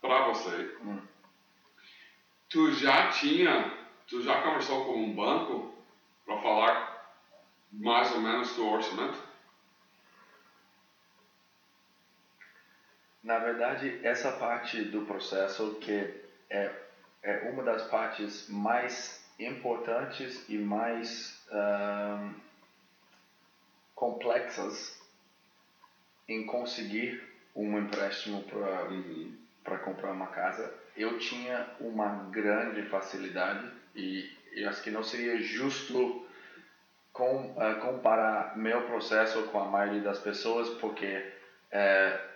para 0.00 0.26
você. 0.26 0.70
Hum. 0.82 1.00
Tu 2.48 2.72
já 2.72 3.08
tinha, 3.08 3.72
tu 4.06 4.20
já 4.20 4.40
conversou 4.42 4.84
com 4.84 5.02
um 5.02 5.14
banco 5.14 5.70
para 6.24 6.36
falar 6.42 6.88
mais 7.72 8.12
ou 8.12 8.20
menos 8.20 8.54
do 8.54 8.66
orçamento? 8.66 9.18
Na 13.22 13.38
verdade, 13.38 13.98
essa 14.02 14.30
parte 14.30 14.82
do 14.82 15.02
processo 15.02 15.70
que 15.80 16.08
é, 16.48 16.70
é 17.22 17.48
uma 17.48 17.62
das 17.62 17.82
partes 17.84 18.48
mais 18.48 19.24
importantes 19.38 20.44
e 20.48 20.58
mais 20.58 21.38
complexas 23.94 24.98
em 26.28 26.44
conseguir 26.46 27.28
um 27.54 27.78
empréstimo 27.78 28.42
para 28.44 28.84
Uhum. 28.84 29.34
para 29.64 29.78
comprar 29.78 30.12
uma 30.12 30.28
casa, 30.28 30.72
eu 30.96 31.18
tinha 31.18 31.68
uma 31.78 32.08
grande 32.30 32.82
facilidade 32.84 33.70
e 33.94 34.30
eu 34.52 34.68
acho 34.68 34.82
que 34.82 34.90
não 34.90 35.02
seria 35.02 35.38
justo 35.40 36.24
com, 37.12 37.54
eh, 37.60 37.74
comparar 37.74 38.56
meu 38.56 38.82
processo 38.86 39.42
com 39.48 39.60
a 39.60 39.66
maioria 39.66 40.00
das 40.00 40.20
pessoas, 40.20 40.70
porque 40.70 41.22
eh, 41.70 42.27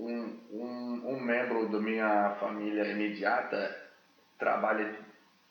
um, 0.00 0.38
um, 0.50 1.14
um 1.14 1.20
membro 1.20 1.68
da 1.68 1.78
minha 1.78 2.36
família 2.40 2.86
imediata 2.90 3.76
trabalha 4.38 4.94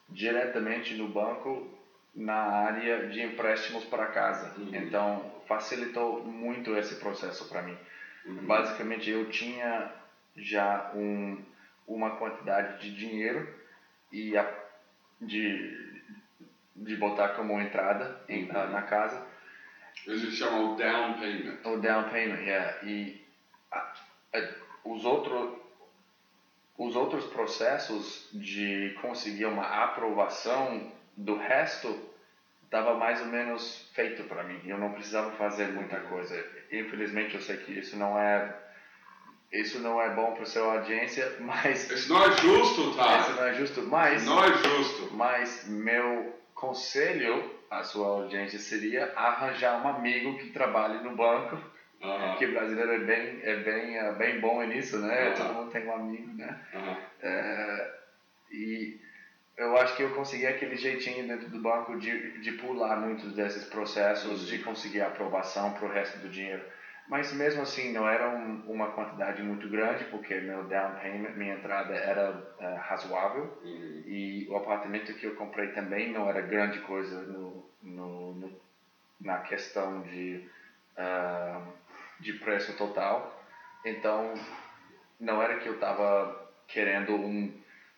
diretamente 0.09 0.95
no 0.95 1.07
banco 1.07 1.77
na 2.15 2.33
área 2.33 3.07
de 3.07 3.21
empréstimos 3.21 3.85
para 3.85 4.07
casa. 4.07 4.55
Uhum. 4.57 4.73
Então, 4.73 5.31
facilitou 5.47 6.25
muito 6.25 6.75
esse 6.75 6.95
processo 6.95 7.47
para 7.47 7.61
mim. 7.61 7.77
Uhum. 8.25 8.47
Basicamente, 8.47 9.09
eu 9.09 9.29
tinha 9.29 9.91
já 10.35 10.91
um, 10.95 11.43
uma 11.87 12.17
quantidade 12.17 12.81
de 12.81 12.95
dinheiro 12.95 13.47
e 14.11 14.35
a, 14.35 14.51
de, 15.21 16.01
de 16.75 16.95
botar 16.95 17.29
como 17.29 17.61
entrada 17.61 18.19
em, 18.27 18.47
na, 18.47 18.65
na 18.67 18.81
casa. 18.81 19.23
Eles 20.07 20.33
chamam 20.33 20.73
o 20.73 20.75
down 20.75 21.19
payment. 21.19 21.57
O 21.65 21.77
down 21.77 22.09
payment, 22.09 22.41
yeah. 22.41 22.83
E 22.83 23.23
a, 23.71 23.93
os, 24.83 25.05
outro, 25.05 25.61
os 26.77 26.95
outros 26.95 27.25
processos 27.25 28.29
de 28.33 28.97
conseguir 29.01 29.45
uma 29.45 29.65
aprovação 29.83 30.91
do 31.15 31.35
resto 31.35 32.09
estava 32.63 32.93
mais 32.93 33.19
ou 33.21 33.27
menos 33.27 33.89
feito 33.93 34.23
para 34.25 34.43
mim. 34.43 34.61
Eu 34.65 34.77
não 34.77 34.93
precisava 34.93 35.31
fazer 35.31 35.69
muita 35.69 35.99
coisa. 36.01 36.35
Infelizmente 36.71 37.35
eu 37.35 37.41
sei 37.41 37.57
que 37.57 37.79
isso 37.79 37.97
não 37.97 38.17
é 38.17 38.55
isso 39.51 39.79
não 39.79 39.99
é 39.99 40.13
bom 40.13 40.33
para 40.33 40.45
sua 40.45 40.75
audiência, 40.77 41.37
mas 41.41 41.89
isso 41.89 42.13
não 42.13 42.23
é 42.23 42.31
justo, 42.37 42.95
tá? 42.95 43.19
Isso 43.19 43.33
não 43.33 43.43
é 43.43 43.53
justo, 43.55 43.81
mas 43.87 44.25
não 44.25 44.43
é 44.43 44.53
justo. 44.53 45.09
Mas 45.15 45.67
meu 45.67 46.39
conselho 46.53 47.59
à 47.69 47.83
sua 47.83 48.07
audiência 48.07 48.59
seria 48.59 49.11
arranjar 49.15 49.83
um 49.83 49.89
amigo 49.89 50.37
que 50.37 50.51
trabalhe 50.51 51.03
no 51.03 51.15
banco. 51.15 51.57
Uhum. 52.01 52.35
Que 52.37 52.47
brasileiro 52.47 52.91
é 52.93 52.99
bem 52.99 53.39
é 53.43 53.55
bem 53.57 53.97
é 53.97 54.11
bem 54.13 54.39
bom 54.39 54.61
nisso, 54.63 54.99
né? 54.99 55.29
Uhum. 55.29 55.35
Todo 55.35 55.53
mundo 55.53 55.71
tem 55.71 55.85
um 55.85 55.93
amigo, 55.93 56.33
né? 56.35 56.59
Uhum. 56.73 56.95
É, 57.21 57.93
e 58.51 58.99
eu 59.57 59.75
acho 59.77 59.95
que 59.97 60.03
eu 60.03 60.15
consegui 60.15 60.47
aquele 60.47 60.77
jeitinho 60.77 61.27
dentro 61.27 61.49
do 61.49 61.59
banco 61.61 61.99
de, 61.99 62.39
de 62.39 62.53
pular 62.53 62.95
muitos 63.01 63.33
desses 63.35 63.65
processos, 63.65 64.47
de 64.47 64.59
conseguir 64.59 65.01
aprovação 65.01 65.73
para 65.73 65.85
o 65.85 65.91
resto 65.91 66.17
do 66.19 66.29
dinheiro. 66.29 66.63
Mas 67.09 67.33
mesmo 67.33 67.63
assim 67.63 67.91
não 67.91 68.07
era 68.07 68.29
um, 68.29 68.63
uma 68.67 68.91
quantidade 68.91 69.41
muito 69.41 69.67
grande, 69.67 70.05
porque 70.05 70.35
meu 70.35 70.63
down 70.65 70.93
payment, 71.01 71.31
minha 71.35 71.55
entrada 71.55 71.93
era 71.93 72.31
uh, 72.31 72.75
razoável 72.79 73.59
Uhum. 73.63 74.03
e 74.05 74.47
o 74.49 74.55
apartamento 74.55 75.13
que 75.15 75.25
eu 75.25 75.35
comprei 75.35 75.69
também 75.69 76.11
não 76.13 76.29
era 76.29 76.39
grande 76.39 76.79
coisa 76.81 77.19
no, 77.23 77.67
no, 77.81 78.33
no 78.35 78.61
na 79.19 79.39
questão 79.39 80.01
de, 80.03 80.47
uh, 80.97 81.61
de 82.19 82.33
preço 82.33 82.75
total. 82.77 83.43
Então 83.85 84.33
não 85.19 85.41
era 85.41 85.59
que 85.59 85.67
eu 85.67 85.75
estava 85.75 86.49
querendo 86.67 87.13
um, 87.13 87.53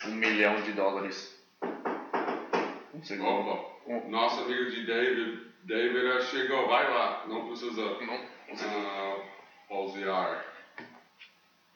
um 0.05 0.11
milhão 0.11 0.61
de 0.61 0.73
dólares. 0.73 1.39
Um 2.93 3.03
segundo. 3.03 3.71
Um, 3.85 4.09
nosso 4.09 4.43
amigo 4.43 4.69
de 4.69 4.85
David, 4.85 5.51
David 5.63 6.03
já 6.03 6.21
chegou, 6.21 6.67
vai 6.67 6.89
lá, 6.89 7.25
não 7.27 7.47
precisa 7.47 7.81
não, 7.81 8.15
uh, 8.15 9.23
pausear. 9.67 10.45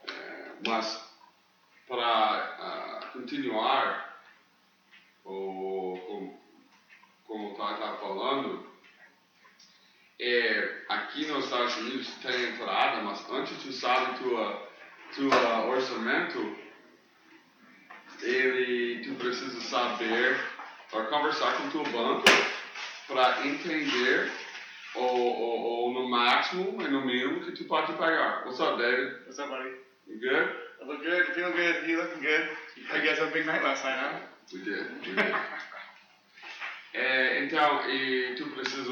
É, 0.07 0.51
mas, 0.65 1.13
para 1.87 3.09
continuar, 3.13 4.19
o, 5.23 5.99
como, 6.07 6.39
como 7.25 7.51
o 7.51 7.55
Thay 7.55 7.73
está 7.73 7.93
falando, 7.97 8.67
é, 10.19 10.83
aqui 10.89 11.25
nos 11.27 11.45
Estados 11.45 11.75
Unidos 11.77 12.07
tem 12.21 12.53
entrada, 12.53 13.01
mas 13.01 13.29
antes 13.29 13.61
tu 13.61 13.71
sabe 13.71 14.17
tua, 14.19 14.69
tua 15.15 15.65
orçamento, 15.67 16.55
ele, 18.21 19.03
tu 19.03 19.15
precisa 19.15 19.59
saber, 19.61 20.39
para 20.89 21.05
conversar 21.05 21.57
com 21.57 21.67
o 21.67 21.71
teu 21.71 21.83
banco, 21.91 22.25
para 23.07 23.45
entender 23.45 24.31
ou, 24.95 25.17
ou, 25.19 25.59
ou 25.61 25.93
no 25.93 26.09
máximo 26.09 26.81
e 26.81 26.87
no 26.87 27.05
mínimo 27.05 27.43
que 27.43 27.51
tu 27.51 27.65
pode 27.65 27.93
pagar. 27.93 28.45
What's 28.45 28.59
up, 28.59 28.77
David? 28.77 29.25
What's 29.25 29.39
up, 29.39 29.49
buddy? 29.49 29.69
You 30.07 30.19
good? 30.19 30.55
I 30.81 30.85
look 30.85 31.03
good, 31.03 31.25
feel 31.33 31.51
good, 31.51 31.89
you 31.89 31.97
looking 31.97 32.21
good. 32.21 32.49
I 32.93 32.99
guess 32.99 33.19
had 33.19 33.29
a 33.29 33.31
big 33.31 33.45
night 33.45 33.63
last 33.63 33.83
night, 33.83 33.97
huh? 33.97 34.19
We 34.53 34.63
did. 34.63 34.85
We 35.01 35.15
did. 35.15 35.35
É, 36.97 37.43
então, 37.43 37.89
e 37.89 38.35
tu 38.35 38.45
precisa 38.51 38.89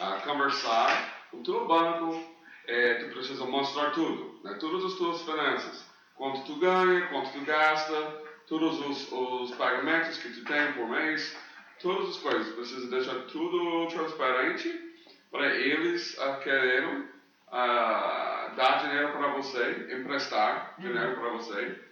ah, 0.00 0.20
conversar 0.24 1.26
com 1.30 1.38
o 1.38 1.42
teu 1.42 1.66
banco, 1.66 2.22
é, 2.66 2.94
tu 2.94 3.14
precisa 3.14 3.44
mostrar 3.44 3.90
tudo, 3.90 4.40
né? 4.44 4.56
todas 4.60 4.84
as 4.84 4.94
tuas 4.94 5.22
finanças, 5.22 5.84
quanto 6.14 6.44
tu 6.44 6.56
ganha, 6.56 7.06
quanto 7.08 7.32
tu 7.32 7.40
gasta, 7.44 8.22
todos 8.46 8.80
os, 8.80 9.12
os 9.12 9.54
pagamentos 9.56 10.18
que 10.18 10.28
tu 10.30 10.44
tem 10.44 10.72
por 10.72 10.88
mês, 10.88 11.36
todas 11.80 12.10
as 12.10 12.16
coisas, 12.18 12.54
precisa 12.54 12.90
deixar 12.90 13.14
tudo 13.26 13.88
transparente 13.88 14.88
para 15.30 15.46
eles 15.46 16.18
ah, 16.20 16.36
quererem 16.42 17.04
ah, 17.50 18.52
dar 18.56 18.82
dinheiro 18.82 19.12
para 19.12 19.28
você, 19.28 19.88
emprestar 19.92 20.74
dinheiro 20.78 21.14
para 21.14 21.30
você. 21.30 21.88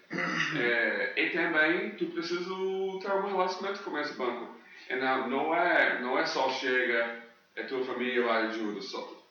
É, 0.57 1.13
e 1.17 1.31
também 1.31 1.91
tu 1.97 2.07
precisa 2.07 2.45
ter 2.45 3.13
um 3.13 3.27
relacionamento 3.27 3.83
com 3.83 3.99
esse 3.99 4.15
banco. 4.15 4.55
E 4.89 4.95
não, 4.95 5.29
não, 5.29 5.55
é, 5.55 6.01
não 6.01 6.19
é 6.19 6.25
só 6.25 6.49
chega, 6.49 7.26
é 7.57 7.63
tua 7.65 7.85
família 7.85 8.23
vai 8.23 8.47
ajuda. 8.47 8.81
Só, 8.83 9.27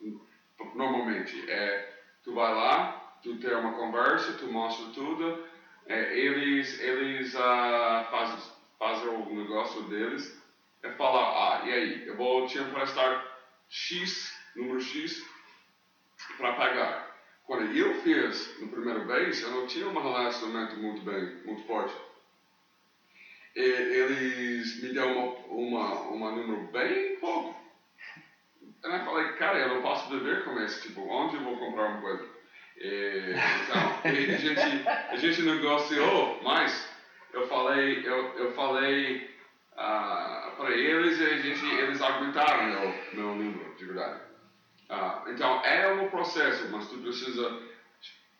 normalmente, 0.74 1.48
é, 1.50 1.94
tu 2.22 2.34
vai 2.34 2.52
lá, 2.52 3.18
tu 3.22 3.38
tem 3.38 3.54
uma 3.54 3.72
conversa, 3.74 4.32
tu 4.34 4.48
mostra 4.48 4.86
tudo, 4.92 5.44
é, 5.86 6.18
eles, 6.18 6.78
eles 6.80 7.34
ah, 7.36 8.06
fazem, 8.10 8.52
fazem 8.78 9.08
o 9.08 9.34
negócio 9.34 9.82
deles, 9.84 10.36
é 10.82 10.90
falar, 10.90 11.62
ah, 11.62 11.66
e 11.66 11.72
aí, 11.72 12.06
eu 12.06 12.16
vou 12.16 12.46
te 12.46 12.58
emprestar 12.58 13.24
X, 13.68 14.36
número 14.54 14.80
X, 14.80 15.24
para 16.36 16.54
pagar. 16.54 17.06
Quando 17.44 17.72
eu 17.76 17.94
fiz 18.02 18.60
no 18.60 18.68
primeiro 18.68 19.06
vez, 19.06 19.40
eu 19.40 19.50
não 19.52 19.66
tinha 19.68 19.86
um 19.86 19.92
relacionamento 19.92 20.76
muito 20.78 21.02
bem, 21.02 21.44
muito 21.44 21.62
forte. 21.64 21.94
E 23.54 23.60
eles 23.60 24.82
me 24.82 24.92
deram 24.92 25.36
uma, 25.46 25.46
uma, 25.46 26.00
uma 26.10 26.30
número 26.32 26.66
bem 26.72 27.16
pouco. 27.16 27.65
Eu 28.86 29.04
falei, 29.04 29.32
cara, 29.32 29.58
eu 29.58 29.74
não 29.74 29.82
posso 29.82 30.08
viver 30.08 30.44
com 30.44 30.58
isso. 30.60 30.80
Tipo, 30.82 31.02
onde 31.02 31.36
eu 31.36 31.42
vou 31.42 31.58
comprar 31.58 31.88
uma 31.88 32.00
coisa? 32.00 32.24
E, 32.78 33.34
então, 33.64 34.12
e 34.12 34.34
a, 34.34 34.38
gente, 34.38 34.88
a 34.88 35.16
gente 35.16 35.42
negociou, 35.42 36.40
mas 36.42 36.88
eu 37.32 37.48
falei, 37.48 38.06
eu, 38.06 38.38
eu 38.38 38.52
falei 38.52 39.34
ah, 39.76 40.52
para 40.56 40.70
eles 40.70 41.18
e 41.18 41.24
a 41.24 41.36
gente, 41.38 41.64
eles 41.66 42.00
aumentaram 42.00 42.66
meu, 42.66 42.94
meu 43.14 43.34
número, 43.34 43.74
de 43.76 43.84
verdade. 43.84 44.20
Ah, 44.88 45.24
então, 45.26 45.64
é 45.64 45.92
um 45.94 46.08
processo, 46.08 46.68
mas 46.70 46.88
tu 46.88 46.98
precisa 46.98 47.60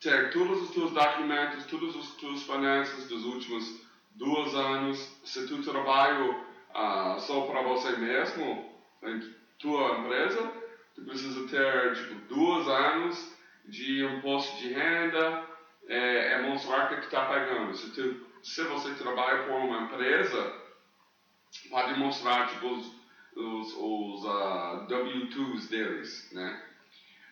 ter 0.00 0.30
todos 0.30 0.62
os 0.62 0.70
teus 0.70 0.92
documentos, 0.92 1.66
todas 1.66 1.96
as 1.96 2.10
tuas 2.16 2.42
finanças 2.42 3.08
dos 3.08 3.24
últimos 3.24 3.84
dois 4.12 4.54
anos. 4.54 4.98
Se 5.24 5.46
tu 5.48 5.62
trabalha 5.62 6.36
ah, 6.74 7.16
só 7.18 7.42
para 7.46 7.62
você 7.62 7.96
mesmo, 7.96 8.70
tua 9.58 9.98
empresa, 9.98 10.52
tu 10.94 11.02
precisa 11.02 11.48
ter 11.48 11.94
tipo, 11.94 12.34
dois 12.34 12.68
anos 12.68 13.36
de 13.64 14.04
imposto 14.04 14.56
de 14.58 14.72
renda, 14.72 15.44
é, 15.88 16.32
é 16.32 16.42
mostrar 16.42 16.88
que 16.88 16.96
tu 16.96 17.04
está 17.04 17.24
pagando. 17.26 17.74
Se, 17.74 17.90
tu, 17.90 18.26
se 18.42 18.62
você 18.64 18.94
trabalha 18.94 19.44
por 19.44 19.54
uma 19.54 19.82
empresa, 19.82 20.54
pode 21.70 21.98
mostrar 21.98 22.48
tipo, 22.48 22.66
os, 22.68 22.92
os, 23.36 23.72
os 23.74 24.24
uh, 24.24 24.86
W2s 24.86 25.68
deles, 25.68 26.30
né? 26.32 26.62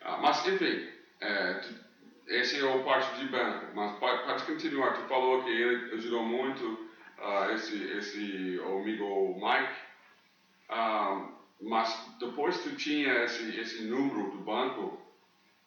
Uh, 0.03 0.21
mas, 0.21 0.47
enfim, 0.47 0.89
é, 1.21 1.55
tu, 1.55 1.85
esse 2.27 2.61
é 2.61 2.65
o 2.65 2.85
parte 2.85 3.19
de 3.21 3.29
banco, 3.29 3.67
mas 3.75 3.99
pode, 3.99 4.25
pode 4.25 4.45
continuar. 4.45 4.95
Tu 4.95 5.09
falou 5.09 5.43
que 5.43 5.51
ele 5.51 5.95
ajudou 5.95 6.25
muito 6.25 6.65
uh, 7.19 7.51
esse, 7.53 7.83
esse 7.93 8.61
amigo 8.65 9.35
Mike, 9.35 9.75
mas 11.65 12.15
depois 12.19 12.63
tu 12.63 12.77
tinha 12.77 13.25
esse, 13.25 13.59
esse 13.59 13.85
número 13.87 14.31
do 14.31 14.45
banco, 14.45 15.01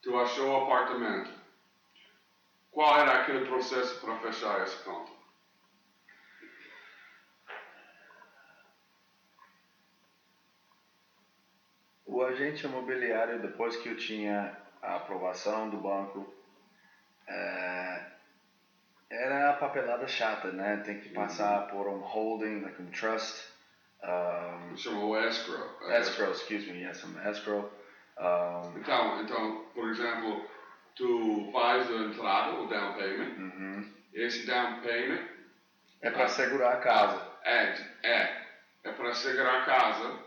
tu 0.02 0.18
achou 0.18 0.48
o 0.48 0.64
apartamento. 0.64 1.32
Qual 2.72 3.00
era 3.00 3.22
aquele 3.22 3.46
processo 3.46 4.00
para 4.00 4.20
fechar 4.20 4.62
essa 4.62 4.84
conta? 4.84 5.12
O 12.06 12.24
agente 12.24 12.66
imobiliário, 12.66 13.42
depois 13.42 13.76
que 13.78 13.90
eu 13.90 13.98
tinha 13.98 14.56
a 14.82 14.96
aprovação 14.98 15.70
do 15.70 15.78
banco, 15.78 16.32
é, 17.28 18.06
era 19.10 19.50
a 19.50 19.54
papelada 19.54 20.08
chata, 20.08 20.52
né? 20.52 20.78
Tem 20.78 21.00
que 21.00 21.10
passar 21.10 21.68
por 21.68 21.88
um 21.88 22.00
holding, 22.00 22.62
like 22.62 22.82
um 22.82 22.90
trust. 22.92 23.57
Um, 24.08 24.78
Chamou 24.78 25.20
escrow. 25.20 25.92
escrow, 25.92 26.32
excuse 26.32 26.72
me, 26.72 26.84
yes, 26.84 27.04
um 27.04 27.30
escrow. 27.30 27.70
Um, 28.18 28.78
Então, 28.80 29.22
então, 29.22 29.66
por 29.74 29.90
exemplo, 29.90 30.50
tu 30.96 31.50
faz 31.52 31.90
a 31.92 31.96
entrada, 31.96 32.54
o 32.60 32.68
down 32.68 32.94
payment. 32.94 33.36
uhum. 33.38 33.94
Esse 34.14 34.48
down 34.48 34.80
payment 34.82 35.24
É 36.02 36.10
para 36.10 36.28
segurar 36.28 36.74
a 36.74 36.78
casa. 36.78 37.22
é, 37.44 37.76
é, 38.04 38.42
é 38.86 38.92
para 38.94 39.14
segurar 39.14 39.62
a 39.62 39.66
casa. 39.66 40.20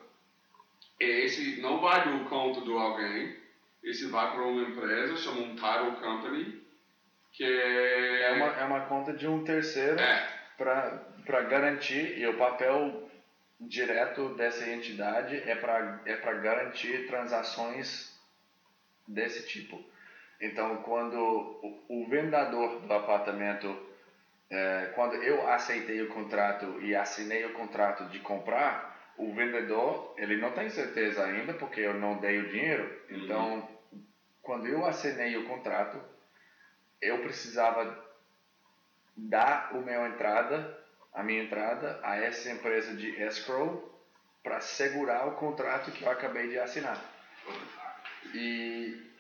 Esse 0.99 1.61
não 1.63 1.81
vai 1.81 2.07
do 2.07 2.29
conta 2.29 2.61
de 2.61 2.71
alguém, 2.73 3.35
esse 3.83 4.07
vai 4.11 4.31
para 4.33 4.43
uma 4.43 4.63
empresa, 4.69 5.17
chama 5.17 5.41
um 5.41 5.55
title 5.57 5.93
company, 5.93 6.63
que 7.33 7.45
é, 7.45 8.23
É 8.25 8.33
uma, 8.33 8.47
é 8.61 8.65
uma 8.65 8.81
conta 8.83 9.15
de 9.15 9.27
um 9.27 9.43
terceiro 9.43 9.99
é, 9.99 10.29
para 10.59 11.41
garantir, 11.49 12.19
e 12.19 12.27
o 12.27 12.37
papel 12.37 13.09
direto 13.61 14.35
dessa 14.37 14.69
entidade 14.69 15.37
é 15.37 15.55
para 15.55 16.01
é 16.07 16.17
pra 16.17 16.35
garantir 16.35 17.07
transações 17.07 18.19
desse 19.07 19.47
tipo. 19.47 19.85
Então, 20.41 20.79
quando 20.79 21.17
o, 21.19 21.85
o 21.89 22.09
vendedor 22.09 22.81
do 22.81 22.93
apartamento 22.93 23.91
é, 24.51 24.93
quando 24.95 25.15
eu 25.17 25.47
aceitei 25.49 26.03
o 26.03 26.09
contrato 26.09 26.81
e 26.81 26.95
assinei 26.97 27.45
o 27.45 27.53
contrato 27.53 28.05
de 28.07 28.19
comprar, 28.19 29.13
o 29.17 29.33
vendedor 29.33 30.15
ele 30.17 30.37
não 30.37 30.53
tem 30.53 30.69
certeza 30.71 31.25
ainda 31.25 31.55
porque 31.55 31.81
eu 31.81 31.95
não 31.95 32.19
dei 32.19 32.39
o 32.39 32.49
dinheiro. 32.49 32.85
Uhum. 33.11 33.17
Então, 33.19 33.69
quando 34.43 34.67
eu 34.67 34.85
assinei 34.85 35.37
o 35.37 35.47
contrato, 35.47 36.03
eu 37.01 37.19
precisava 37.19 38.05
dar 39.17 39.77
o 39.77 39.83
meu 39.83 40.07
entrada, 40.07 40.80
a 41.13 41.23
minha 41.23 41.43
entrada 41.43 42.01
a 42.03 42.17
essa 42.17 42.51
empresa 42.51 42.95
de 42.95 43.11
escrow 43.23 43.89
para 44.43 44.61
segurar 44.61 45.27
o 45.29 45.37
contrato 45.37 45.91
que 45.93 46.05
eu 46.05 46.11
acabei 46.11 46.49
de 46.49 46.59
assinar. 46.59 46.99
E 48.35 49.11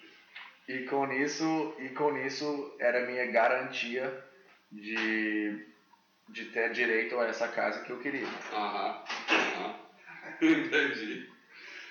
e 0.68 0.84
com 0.84 1.10
isso 1.12 1.74
e 1.78 1.88
com 1.90 2.16
isso 2.16 2.76
era 2.78 3.06
minha 3.06 3.26
garantia 3.26 4.24
de 4.70 5.68
de 6.28 6.44
ter 6.46 6.70
direito 6.70 7.18
a 7.18 7.26
essa 7.26 7.48
casa 7.48 7.82
que 7.82 7.90
eu 7.90 7.98
queria. 7.98 8.28
Aham, 8.52 9.04
aham. 9.28 9.74
Entendi. 10.40 11.28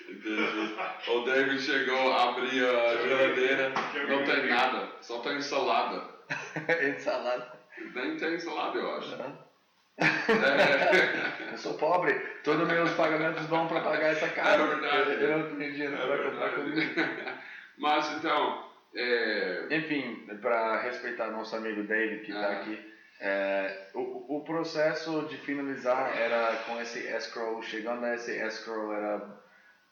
Entendi. 0.08 0.76
O 1.08 1.24
David 1.24 1.60
chegou, 1.60 2.12
abriu 2.12 2.68
a 2.68 2.96
geladeira, 2.96 3.72
não 4.08 4.24
tem 4.24 4.48
nada, 4.48 4.90
só 5.02 5.20
tem 5.20 5.40
salada. 5.42 6.08
Ensalada. 6.88 7.60
Nem 7.94 8.16
tem 8.16 8.40
salada, 8.40 8.78
eu 8.78 8.96
acho. 8.96 9.14
Hã? 9.14 9.49
É, 9.98 11.50
Eu 11.52 11.58
sou 11.58 11.74
pobre, 11.74 12.14
todos 12.44 12.62
os 12.62 12.68
meus 12.68 12.90
pagamentos 12.92 13.44
vão 13.46 13.66
para 13.66 13.80
pagar 13.80 14.12
essa 14.12 14.28
casa. 14.28 14.62
É 14.62 14.66
verdade. 14.66 15.24
Eu 15.24 15.38
não 15.38 15.56
tenho 15.56 15.72
dinheiro 15.72 15.94
é 15.94 16.06
para 16.06 16.30
comprar 16.30 16.54
comida. 16.54 16.80
Mas 17.76 18.12
então, 18.12 18.70
é, 18.94 19.66
Enfim, 19.70 20.26
para 20.40 20.80
respeitar 20.82 21.28
nosso 21.30 21.56
amigo 21.56 21.82
David 21.82 22.24
que 22.24 22.32
está 22.32 22.46
Ah. 22.46 22.52
aqui, 22.60 22.92
é, 23.20 23.88
o, 23.94 24.36
o 24.38 24.44
processo 24.44 25.26
de 25.28 25.36
finalizar 25.38 26.16
era 26.16 26.56
com 26.66 26.80
esse 26.80 27.00
escrow, 27.00 27.60
chegando 27.62 28.04
a 28.04 28.14
esse 28.14 28.32
escrow 28.32 28.92
era, 28.94 29.22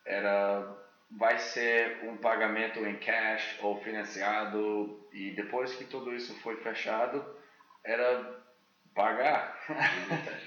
era 0.06 0.76
vai 1.11 1.38
ser 1.38 2.00
um 2.04 2.16
pagamento 2.18 2.80
em 2.87 2.96
cash 2.96 3.58
ou 3.62 3.80
financiado 3.82 5.06
e 5.12 5.30
depois 5.32 5.74
que 5.74 5.84
tudo 5.84 6.14
isso 6.14 6.38
foi 6.40 6.56
fechado 6.56 7.24
era 7.84 8.37
pagar. 8.98 9.56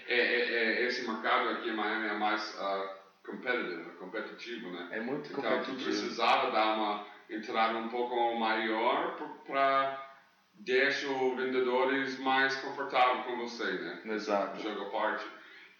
é, 0.07 0.13
é, 0.17 0.53
é, 0.81 0.85
esse 0.85 1.07
mercado 1.09 1.49
aqui 1.49 1.69
em 1.69 1.73
Miami 1.75 2.07
é 2.07 2.13
mais 2.17 2.53
ah, 2.59 2.97
competitive, 3.25 3.89
competitivo, 3.97 4.71
né? 4.71 4.87
É 4.91 4.99
muito 4.99 5.31
Então 5.31 5.41
tu 5.41 5.47
competitivo. 5.47 5.83
precisava 5.85 6.51
dar 6.51 6.75
uma 6.75 7.05
entrada 7.29 7.77
um 7.77 7.87
pouco 7.87 8.35
maior 8.35 9.15
para 9.47 9.97
deixar 10.53 11.07
os 11.09 11.35
vendedores 11.37 12.19
mais 12.19 12.53
confortáveis 12.57 13.25
com 13.25 13.37
você, 13.37 13.71
né? 13.71 14.01
Exato. 14.05 14.61
Joga 14.61 14.85
parte. 14.91 15.25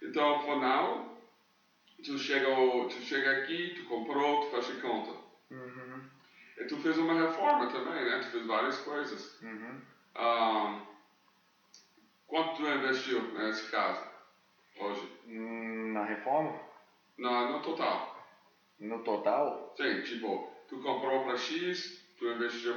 Então, 0.01 0.36
afinal, 0.38 1.21
tu 2.03 2.17
chega, 2.17 2.47
tu 2.89 3.01
chega 3.01 3.31
aqui, 3.39 3.73
tu 3.75 3.84
comprou, 3.86 4.41
tu 4.41 4.49
fecha 4.55 4.79
conta. 4.81 5.12
Uhum, 5.51 6.01
E 6.57 6.63
tu 6.65 6.77
fez 6.77 6.97
uma 6.97 7.13
reforma 7.13 7.67
também, 7.67 8.05
né? 8.05 8.19
Tu 8.19 8.27
fez 8.31 8.45
várias 8.47 8.77
coisas. 8.79 9.38
uhum. 9.43 9.81
Ah, 10.15 10.81
quanto 12.32 12.56
tu 12.56 12.65
investiu 12.65 13.22
nesse 13.34 13.70
caso, 13.70 14.02
hoje? 14.80 15.06
Hum, 15.26 15.91
Na 15.94 16.06
reforma, 16.06 16.58
No, 17.17 17.50
no 17.52 17.62
total. 17.62 18.15
no 18.80 19.04
total, 19.04 19.74
Sim, 19.76 20.02
tipo, 20.04 20.48
tu 20.70 20.80
comprou 20.82 21.24
para 21.26 21.36
X, 21.36 22.15
tu 22.17 22.26
investiu 22.32 22.74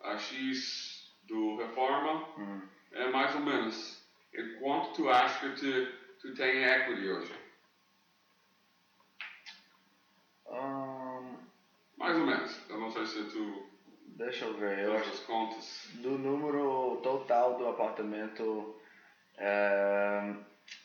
a 0.00 0.16
X 0.18 1.10
do 1.26 1.56
reforma, 1.56 2.12
hum, 2.36 2.68
é 2.92 3.08
mais 3.08 3.34
ou 3.34 3.40
menos. 3.40 3.98
E 4.34 4.58
quanto 4.60 4.92
tu 4.92 5.08
acha 5.08 5.40
que 5.40 5.56
tu, 5.56 6.18
tu 6.20 6.34
tem 6.34 6.62
equity 6.62 7.08
hoje? 7.08 7.34
hum, 10.50 11.38
Mais 11.96 12.18
ou 12.18 12.26
menos. 12.26 12.68
Eu 12.68 12.78
não 12.78 12.90
sei 12.90 13.06
se 13.06 13.24
tu 13.24 13.62
deixa 14.16 14.44
eu 14.44 14.54
ver, 14.54 14.80
eu 14.80 14.94
acho 14.94 15.10
as 15.10 15.20
contas. 15.20 15.88
do 15.94 16.18
número 16.18 17.00
total 17.02 17.56
do 17.56 17.66
apartamento, 17.66 18.74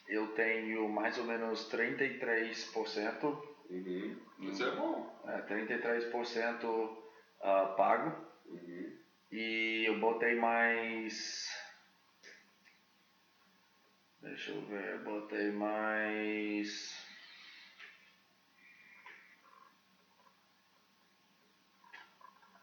eu 0.08 0.28
tenho 0.34 0.90
mais 0.90 1.18
ou 1.18 1.26
menos 1.26 1.68
33%, 1.68 3.38
Uhum. 3.70 4.16
Isso 4.40 4.64
é 4.64 4.72
bom. 4.72 5.06
é, 5.26 5.42
33% 5.42 6.98
ah, 7.42 7.66
pago 7.76 8.16
Uhum. 8.46 8.94
e 9.32 9.84
eu 9.86 10.00
botei 10.00 10.36
mais. 10.36 11.50
Deixa 14.22 14.52
eu 14.52 14.62
ver, 14.66 14.94
eu 14.94 15.00
botei 15.04 15.52
mais. 15.52 17.06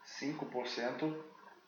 cinco 0.03 0.45
por 0.45 0.67
cento 0.67 1.05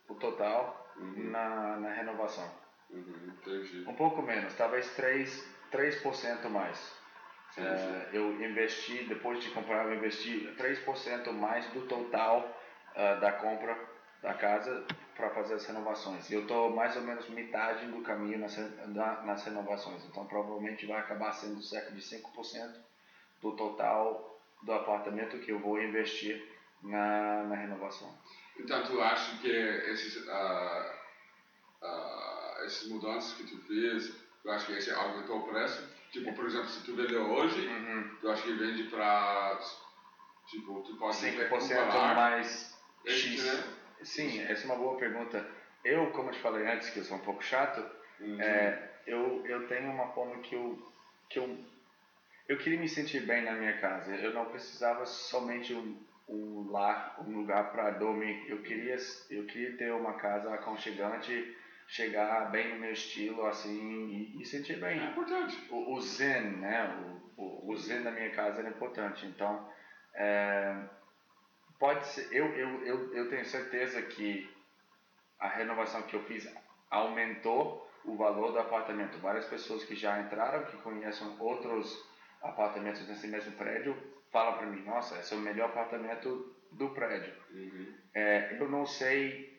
o 0.10 0.16
total 0.16 0.74
Uhum. 0.98 1.30
na, 1.32 1.78
na 1.78 1.92
renovação. 1.92 2.67
Uhum. 2.90 3.34
Entendi. 3.42 3.84
Um 3.88 3.94
pouco 3.96 4.22
menos, 4.22 4.54
talvez 4.56 4.88
3%, 4.96 5.44
3% 5.72 6.50
mais. 6.50 6.78
Sim, 7.52 7.62
É, 7.62 8.10
eu 8.14 8.44
investi, 8.44 9.06
depois 9.06 9.44
de 9.44 9.50
comprar, 9.52 9.86
eu 9.86 9.96
investi 9.96 10.54
3% 10.58 11.32
mais 11.32 11.66
do 11.72 11.88
total 11.88 12.50
ah, 12.96 13.16
da 13.16 13.32
compra 13.34 13.78
da 14.22 14.34
casa 14.34 14.86
para 15.16 15.30
fazer 15.32 15.56
as 15.56 15.66
renovações. 15.66 16.30
E 16.30 16.34
eu 16.34 16.42
estou 16.42 16.70
mais 16.70 16.96
ou 16.96 17.04
menos 17.04 17.30
metade 17.30 17.86
do 17.88 18.02
caminho 18.02 18.40
nas, 18.40 18.58
nas 18.88 19.44
renovações. 19.44 20.04
Então, 20.06 20.26
provavelmente 20.26 20.86
vai 20.86 21.00
acabar 21.00 21.32
sendo 21.34 21.62
cerca 21.62 21.92
de 21.92 22.02
5% 22.02 22.22
do 23.42 23.56
total 23.56 24.40
do 24.64 24.74
apartamento 24.74 25.40
que 25.40 25.52
eu 25.52 25.60
vou 25.60 25.82
investir 25.82 26.44
na, 26.82 27.44
na 27.44 27.56
renovação. 27.56 28.12
Então 28.60 28.84
tu 28.84 29.00
acha 29.02 29.38
que 29.38 29.50
esses, 29.50 30.28
ah, 30.30 30.94
essas 32.66 32.88
mudanças 32.90 33.34
que 33.34 33.44
tu 33.44 33.58
fez, 33.68 34.16
tu 34.44 34.50
acha 34.50 34.66
que 34.66 34.74
esse 34.74 34.92
aumentou 34.92 35.40
o 35.40 35.48
preço? 35.48 35.88
Tipo, 36.12 36.34
por 36.34 36.46
exemplo, 36.46 36.68
se 36.70 36.84
tu 36.84 36.96
vendeu 36.96 37.22
hoje, 37.30 37.68
Uhum. 37.68 38.18
tu 38.22 38.30
acha 38.30 38.44
que 38.44 38.54
vende 38.54 38.84
para, 38.86 39.60
tipo, 40.48 40.82
tu 40.82 40.96
pode 40.98 41.16
5% 41.18 41.38
recuperar 41.38 42.16
mais 42.16 42.74
esse, 43.06 43.36
X. 43.38 43.44
né? 43.46 43.74
Sim, 44.04 44.40
essa 44.42 44.64
é 44.64 44.66
uma 44.66 44.76
boa 44.78 44.98
pergunta. 44.98 45.46
Eu, 45.84 46.12
como 46.12 46.30
eu 46.30 46.34
te 46.34 46.40
falei 46.40 46.66
antes, 46.68 46.90
que 46.90 47.00
eu 47.00 47.04
sou 47.04 47.18
um 47.18 47.22
pouco 47.22 47.44
chato, 47.44 47.84
Uhum. 48.20 48.42
é, 48.42 48.90
eu, 49.06 49.46
eu 49.46 49.68
tenho 49.68 49.92
uma 49.92 50.08
forma 50.14 50.40
que 50.40 50.56
eu, 50.56 50.80
que 51.30 51.38
eu, 51.40 51.58
eu 52.48 52.58
queria 52.58 52.80
me 52.80 52.88
sentir 52.90 53.26
bem 53.26 53.44
na 53.44 53.54
minha 53.54 53.78
casa. 53.80 54.16
Eu 54.16 54.34
não 54.34 54.46
precisava 54.46 55.06
somente 55.06 55.74
um, 55.74 55.96
um 56.28 56.72
lar, 56.72 57.16
um 57.20 57.38
lugar 57.38 57.72
para 57.72 57.92
dormir. 57.92 58.50
Eu 58.50 58.62
queria, 58.64 58.96
eu 59.30 59.46
queria 59.46 59.78
ter 59.78 59.92
uma 59.94 60.14
casa 60.14 60.54
aconchegante, 60.54 61.56
chegar 61.88 62.52
bem 62.52 62.74
no 62.74 62.80
meu 62.82 62.92
estilo, 62.92 63.46
assim, 63.46 64.10
e, 64.10 64.42
e 64.42 64.46
sentir 64.46 64.74
É 64.74 64.80
bem. 64.80 65.04
importante. 65.06 65.68
O, 65.72 65.94
o 65.94 66.02
zen, 66.02 66.58
né? 66.58 66.86
O, 67.38 67.42
o, 67.42 67.72
o 67.72 67.78
zen 67.78 68.04
da 68.04 68.12
minha 68.12 68.30
casa 68.32 68.60
era 68.60 68.70
importante. 68.70 69.26
Então, 69.26 69.68
é, 70.14 70.76
pode 71.80 72.06
ser. 72.08 72.28
Eu, 72.32 72.48
eu, 72.56 72.86
eu, 72.86 73.14
eu 73.14 73.30
tenho 73.30 73.46
certeza 73.46 74.02
que 74.02 74.50
a 75.40 75.48
renovação 75.48 76.02
que 76.04 76.16
eu 76.16 76.24
fiz 76.24 76.48
aumentou 76.90 77.90
o 78.04 78.16
valor 78.18 78.52
do 78.52 78.60
apartamento. 78.60 79.18
Várias 79.20 79.46
pessoas 79.46 79.84
que 79.86 79.96
já 79.96 80.20
entraram, 80.22 80.66
que 80.66 80.78
conhecem 80.78 81.36
outros 81.40 82.06
apartamentos 82.42 83.08
nesse 83.08 83.28
mesmo 83.28 83.54
prédio, 83.54 83.96
falam 84.32 84.58
para 84.58 84.68
mim: 84.68 84.84
Nossa, 84.84 85.20
esse 85.20 85.34
é 85.34 85.38
o 85.38 85.40
melhor 85.42 85.70
apartamento 85.70 86.54
do 86.74 86.90
prédio. 86.90 87.34
Uhum. 87.52 87.96
É, 88.14 88.58
eu 88.60 88.70
não 88.70 88.86
sei 88.86 89.58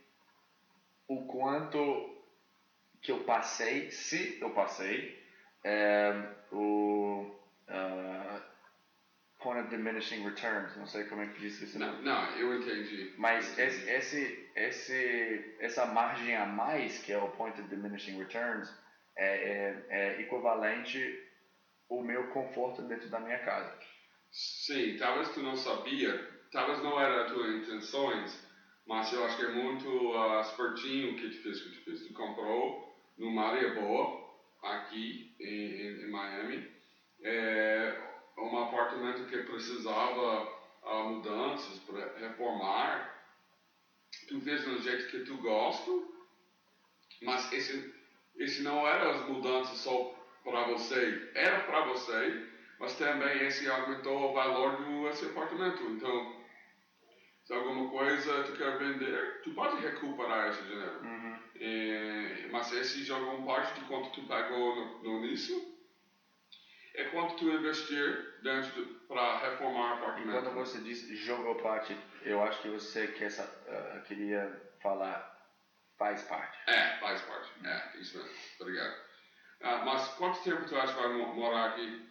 o 1.08 1.26
quanto 1.26 2.17
que 3.02 3.12
eu 3.12 3.24
passei, 3.24 3.90
se 3.90 4.38
eu 4.40 4.50
passei, 4.50 5.18
é, 5.64 6.12
o 6.52 7.22
uh, 7.68 8.42
point 9.38 9.60
of 9.60 9.68
diminishing 9.70 10.24
returns, 10.24 10.76
não 10.76 10.86
sei 10.86 11.04
como 11.04 11.22
é 11.22 11.26
que 11.26 11.40
diz 11.40 11.60
isso. 11.60 11.78
Não, 11.78 12.02
não, 12.02 12.30
eu 12.36 12.60
entendi. 12.60 13.14
Mas 13.16 13.56
Eu 13.58 13.66
esse, 13.66 13.90
esse, 13.90 14.50
esse, 14.54 15.56
essa 15.60 15.86
margem 15.86 16.34
a 16.36 16.46
mais, 16.46 16.98
que 16.98 17.12
é 17.12 17.18
o 17.18 17.30
point 17.30 17.60
of 17.60 17.68
diminishing 17.68 18.18
returns, 18.18 18.68
é, 19.16 19.26
é, 19.26 19.86
é 19.90 20.20
equivalente 20.20 21.24
ao 21.90 22.02
meu 22.02 22.28
conforto 22.28 22.82
dentro 22.82 23.08
da 23.08 23.20
minha 23.20 23.38
casa. 23.38 23.78
Sim, 24.30 24.96
talvez 24.98 25.30
tu 25.30 25.40
não 25.40 25.56
sabia, 25.56 26.28
talvez 26.52 26.82
não 26.82 27.00
era 27.00 27.24
as 27.24 27.32
tuas 27.32 27.54
intenções, 27.62 28.48
mas 28.86 29.12
eu 29.12 29.24
acho 29.24 29.36
que 29.36 29.44
é 29.44 29.50
muito 29.50 29.88
ah, 30.14 30.40
espertinho 30.40 31.12
o 31.12 31.16
que 31.16 31.30
tu 31.30 31.42
fez, 31.42 31.60
que 31.62 31.70
tu 31.70 31.84
fez. 31.84 32.06
Tu 32.06 32.14
comprou 32.14 32.87
área 33.38 33.74
boa, 33.74 34.28
aqui 34.62 35.34
em, 35.40 36.04
em, 36.04 36.10
Miami, 36.10 36.70
é, 37.22 37.96
um 38.36 38.58
apartamento 38.58 39.28
que 39.28 39.38
precisava 39.38 40.58
ah, 40.84 41.02
mudanças 41.04 41.78
para 41.80 42.18
reformar. 42.18 43.16
Tu 44.28 44.40
fez 44.40 44.64
do 44.64 44.80
jeito 44.80 45.10
que 45.10 45.20
tu 45.20 45.36
gosta, 45.38 45.90
mas 47.22 47.52
esse, 47.52 47.94
esse 48.36 48.62
não 48.62 48.86
era 48.86 49.10
as 49.10 49.28
mudanças 49.28 49.78
só 49.78 50.14
para 50.44 50.64
você, 50.68 51.30
era 51.34 51.60
para 51.60 51.84
você, 51.86 52.48
mas 52.78 52.96
também 52.96 53.46
esse 53.46 53.68
aumentou 53.68 54.30
o 54.30 54.32
valor 54.32 54.76
do 54.76 55.08
esse 55.08 55.26
apartamento. 55.26 55.82
Então, 55.90 56.38
se 57.44 57.52
alguma 57.52 57.90
coisa 57.90 58.44
tu 58.44 58.52
quer 58.52 58.78
vender, 58.78 59.40
tu 59.42 59.50
pode 59.54 59.80
recuperar 59.80 60.48
esse 60.48 60.62
dinheiro. 60.62 61.00
Uhum. 61.02 61.27
É, 61.60 62.48
mas 62.50 62.70
esse 62.72 63.02
joga 63.02 63.26
uma 63.26 63.46
parte 63.46 63.80
de 63.80 63.86
quanto 63.86 64.10
tu 64.12 64.22
pagou 64.26 64.74
no, 64.74 65.02
no 65.02 65.24
início 65.24 65.56
é 66.94 67.04
quanto 67.04 67.36
tu 67.36 67.48
investir 67.50 68.40
para 69.06 69.38
reformar 69.38 69.92
o 69.92 69.94
apartamento. 69.94 70.42
quando 70.42 70.54
você 70.54 70.80
diz 70.80 71.00
jogou 71.18 71.54
parte, 71.56 71.96
eu 72.22 72.42
acho 72.42 72.60
que 72.62 72.68
você 72.68 73.08
quer, 73.08 73.28
ah, 73.68 74.00
queria 74.06 74.50
falar 74.82 75.24
faz 75.96 76.22
parte. 76.24 76.58
É, 76.66 76.98
faz 77.00 77.20
parte. 77.22 77.52
É, 77.66 78.00
isso 78.00 78.16
mesmo. 78.16 78.30
Obrigado. 78.60 78.94
Ah, 79.60 79.84
mas 79.84 80.08
quanto 80.10 80.42
tempo 80.42 80.64
tu 80.66 80.76
acha 80.76 80.94
que 80.94 81.00
vai 81.00 81.08
mo- 81.08 81.34
morar 81.34 81.70
aqui? 81.70 82.08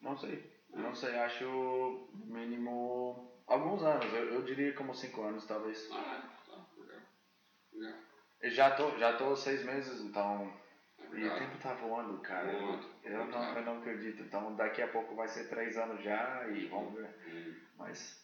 Não 0.00 0.16
sei. 0.16 0.42
Não 0.70 0.94
sei, 0.94 1.16
acho 1.16 2.08
mínimo 2.12 3.42
alguns 3.46 3.82
anos. 3.82 4.12
Eu, 4.12 4.34
eu 4.34 4.42
diria 4.42 4.72
como 4.74 4.94
cinco 4.94 5.22
anos, 5.22 5.46
talvez. 5.46 5.88
Ah, 5.92 6.22
tá. 6.46 6.64
Legal. 6.76 7.02
Legal. 7.72 8.11
Eu 8.42 8.50
já 8.50 8.70
tô, 8.72 8.98
já 8.98 9.16
tô 9.16 9.36
seis 9.36 9.64
meses, 9.64 10.00
então. 10.00 10.52
E 10.98 11.02
o 11.02 11.06
Obrigado. 11.06 11.38
tempo 11.38 11.58
tá 11.58 11.74
voando, 11.74 12.18
cara. 12.22 12.50
Voando. 12.50 12.86
Eu 13.04 13.26
não, 13.26 13.56
eu 13.56 13.62
não 13.62 13.78
acredito. 13.78 14.22
Então 14.22 14.54
daqui 14.56 14.82
a 14.82 14.88
pouco 14.88 15.14
vai 15.14 15.28
ser 15.28 15.48
três 15.48 15.76
anos 15.76 16.02
já 16.02 16.48
e 16.48 16.66
vamos 16.66 16.94
ver. 16.94 17.08
Hum. 17.26 17.54
Mas 17.76 18.20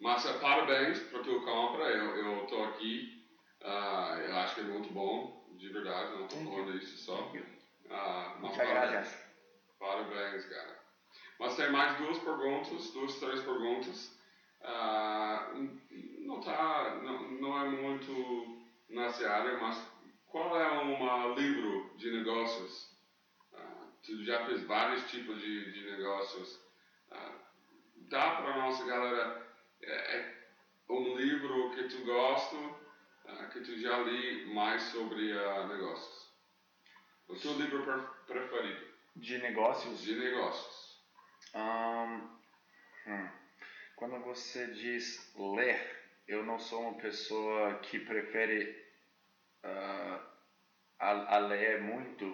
Mas 0.00 0.24
parabéns 0.38 1.00
para 1.00 1.22
tua 1.22 1.44
compra. 1.44 1.84
Eu 1.84 2.16
eu 2.16 2.46
tô 2.46 2.62
aqui. 2.64 3.22
ah, 3.62 4.16
eu 4.26 4.36
acho 4.36 4.54
que 4.54 4.60
é 4.62 4.64
muito 4.64 4.92
bom, 4.92 5.44
de 5.58 5.68
verdade. 5.68 6.12
Não 6.12 6.26
estou 6.26 6.38
Thank 6.38 6.50
falando 6.50 6.76
isso 6.76 6.96
só. 6.98 7.30
You. 7.34 7.44
Ah, 7.90 8.36
muchas 8.40 8.56
parabéns. 8.56 9.18
Parabéns, 9.78 10.44
cara. 10.46 10.78
Mas 11.38 11.56
tem 11.56 11.70
mais 11.70 11.98
duas 11.98 12.18
perguntas, 12.20 12.90
duas, 12.92 13.18
três 13.18 13.40
perguntas. 13.42 14.16
Ah, 14.62 15.52
não, 16.20 16.40
tá, 16.40 17.00
não, 17.02 17.30
não 17.32 17.60
é 17.60 17.68
muito 17.68 18.61
nessa 18.92 19.28
área, 19.30 19.58
mas 19.58 19.84
qual 20.26 20.60
é 20.60 20.82
um 20.82 21.34
livro 21.34 21.96
de 21.96 22.10
negócios? 22.10 22.90
Ah, 23.54 23.86
tu 24.02 24.24
já 24.24 24.46
fez 24.46 24.62
vários 24.64 25.10
tipos 25.10 25.40
de, 25.40 25.72
de 25.72 25.90
negócios. 25.90 26.60
Ah, 27.10 27.38
dá 28.08 28.36
para 28.36 28.56
nossa 28.56 28.84
galera 28.84 29.46
é, 29.82 30.18
é 30.18 30.46
um 30.88 31.16
livro 31.16 31.70
que 31.74 31.84
tu 31.84 32.04
gosta, 32.04 32.56
ah, 33.26 33.46
que 33.46 33.60
tu 33.60 33.76
já 33.78 33.98
li 33.98 34.52
mais 34.54 34.82
sobre 34.84 35.32
negócios. 35.66 36.32
O 37.28 37.36
teu 37.36 37.52
livro 37.54 37.82
pre- 37.84 38.34
preferido? 38.34 38.92
De 39.16 39.38
negócios, 39.38 40.02
De 40.02 40.14
negócios. 40.16 41.02
Ahn, 41.54 42.28
hum. 43.06 43.28
Quando 43.96 44.18
você 44.24 44.66
diz 44.68 45.32
ler, 45.36 46.01
eu 46.26 46.44
não 46.44 46.58
sou 46.58 46.80
uma 46.80 46.94
pessoa 46.94 47.74
que 47.80 47.98
prefere 47.98 48.82
ah, 49.62 50.20
a, 50.98 51.36
a 51.36 51.38
ler 51.38 51.82
muito, 51.82 52.24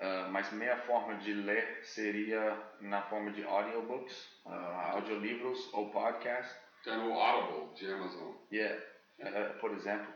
ah, 0.00 0.28
mas 0.30 0.52
minha 0.52 0.76
forma 0.82 1.16
de 1.16 1.32
ler 1.32 1.84
seria 1.84 2.56
na 2.80 3.02
forma 3.02 3.30
de 3.32 3.44
audiobooks, 3.44 4.42
ah, 4.46 4.92
audiolivros 4.92 5.72
ou 5.72 5.90
podcast. 5.90 6.54
Tem 6.84 6.96
o 6.98 7.12
Audible 7.14 7.74
de 7.74 7.92
Amazon. 7.92 8.34
Yeah. 8.52 8.80
eh, 9.18 9.48
por 9.60 9.72
exemplo, 9.72 10.06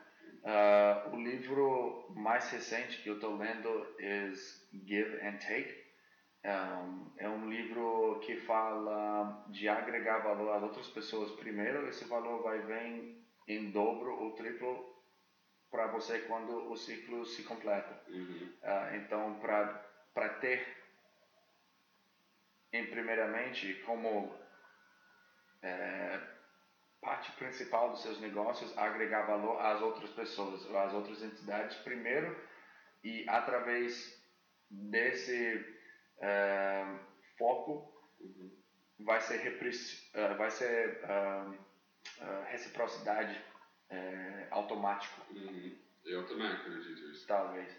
o 1.13 1.17
livro 1.17 2.07
mais 2.15 2.49
recente 2.51 3.03
que 3.03 3.09
eu 3.09 3.17
estou 3.17 3.37
lendo 3.37 3.97
é 3.99 4.31
Give 4.87 5.21
and 5.27 5.39
Take. 5.39 5.90
Um, 6.43 7.13
é 7.19 7.29
um 7.29 7.51
livro 7.51 8.19
que 8.25 8.37
fala 8.37 9.45
de 9.49 9.69
agregar 9.69 10.21
valor 10.21 10.53
às 10.53 10.63
outras 10.63 10.89
pessoas 10.89 11.31
primeiro. 11.33 11.87
Esse 11.89 12.07
valor 12.07 12.43
vai 12.43 12.61
vir 12.61 13.21
em 13.47 13.71
dobro 13.71 14.11
ou 14.19 14.35
triplo 14.35 14.91
para 15.71 15.89
você 15.89 16.21
quando 16.21 16.71
o 16.71 16.77
ciclo 16.77 17.27
se 17.27 17.43
completa. 17.43 18.03
Uhum. 18.09 18.53
Ah, 18.63 18.97
então, 18.97 19.39
para 19.41 20.29
ter, 20.41 20.67
em 22.73 22.87
primeiramente, 22.87 23.75
como 23.85 24.35
é, 25.63 26.21
parte 27.01 27.33
principal 27.33 27.91
dos 27.91 28.03
seus 28.03 28.19
negócios, 28.21 28.77
agregar 28.79 29.27
valor 29.27 29.61
às 29.61 29.81
outras 29.83 30.11
pessoas, 30.11 30.65
às 30.75 30.95
outras 30.95 31.23
entidades 31.23 31.77
primeiro, 31.79 32.35
e 33.05 33.29
através 33.29 34.19
desse 34.71 35.80
é, 36.21 36.85
foco 37.39 37.89
Uhum. 38.21 38.51
vai 39.01 39.21
ser, 39.21 39.39
repri- 39.39 39.71
eh, 40.15 40.35
vai 40.35 40.51
ser 40.51 41.01
ah, 41.05 41.51
ah, 42.21 42.45
reciprocidade 42.51 43.41
eh, 43.89 44.47
automático 44.51 45.21
Uhum. 45.31 45.79
Eu 46.05 46.27
também 46.27 46.47
acredito 46.49 47.09
nisso. 47.09 47.27
talvez. 47.27 47.75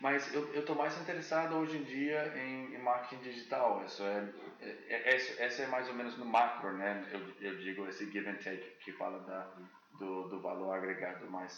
Mas 0.00 0.32
eu 0.34 0.50
eu 0.54 0.60
estou 0.60 0.74
mais 0.76 0.98
interessado 1.00 1.56
hoje 1.56 1.76
em 1.78 1.82
dia 1.84 2.32
em, 2.38 2.74
em 2.74 2.78
marketing 2.78 3.22
digital. 3.22 3.84
Isso 3.84 4.02
é, 4.02 4.28
é, 4.60 5.12
é, 5.12 5.16
esse 5.16 5.62
é 5.62 5.66
mais 5.66 5.88
ou 5.88 5.94
menos 5.94 6.16
no 6.18 6.24
macro, 6.24 6.72
né? 6.76 7.06
Eu, 7.12 7.20
eu 7.40 7.56
digo 7.58 7.86
esse 7.86 8.10
give 8.10 8.28
and 8.28 8.36
take 8.36 8.66
que 8.84 8.92
fala 8.92 9.20
da, 9.20 9.42
do, 9.98 10.28
do 10.28 10.40
valor 10.40 10.72
agregado. 10.74 11.30
Mas 11.30 11.52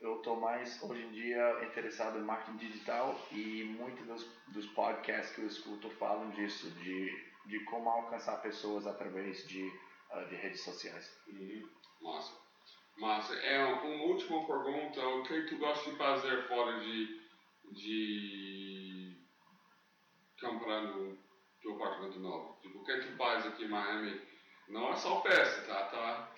eu 0.00 0.16
estou 0.16 0.36
mais 0.36 0.82
hoje 0.82 1.02
em 1.02 1.10
dia 1.10 1.64
interessado 1.64 2.18
em 2.18 2.22
marketing 2.22 2.56
digital 2.56 3.18
e 3.30 3.64
muitos 3.78 4.04
dos, 4.06 4.24
dos 4.48 4.66
podcasts 4.68 5.34
que 5.34 5.42
eu 5.42 5.46
escuto 5.46 5.88
falam 5.90 6.30
disso, 6.30 6.70
de, 6.70 7.32
de 7.46 7.60
como 7.64 7.88
alcançar 7.88 8.42
pessoas 8.42 8.86
através 8.86 9.46
de, 9.46 9.72
ah, 10.10 10.24
de 10.24 10.34
redes 10.34 10.62
sociais. 10.62 11.16
Uhum. 11.28 11.68
Massa. 12.00 12.32
Massa. 12.96 13.34
É 13.34 13.64
uma 13.64 14.04
última 14.04 14.44
pergunta. 14.46 15.06
O 15.06 15.22
que 15.22 15.42
tu 15.42 15.56
gosta 15.58 15.90
de 15.90 15.96
fazer 15.96 16.48
fora 16.48 16.80
de, 16.80 17.20
de 17.70 19.16
comprar 20.40 20.82
no 20.82 21.16
teu 21.60 21.74
apartamento 21.76 22.18
novo? 22.18 22.58
Tipo, 22.60 22.80
o 22.80 22.84
que 22.84 23.00
tu 23.00 23.16
faz 23.16 23.46
aqui 23.46 23.64
em 23.64 23.68
Miami? 23.68 24.20
Não 24.68 24.92
é 24.92 24.96
só 24.96 25.22
festa, 25.22 25.62
tá? 25.66 25.84
tá? 25.86 26.34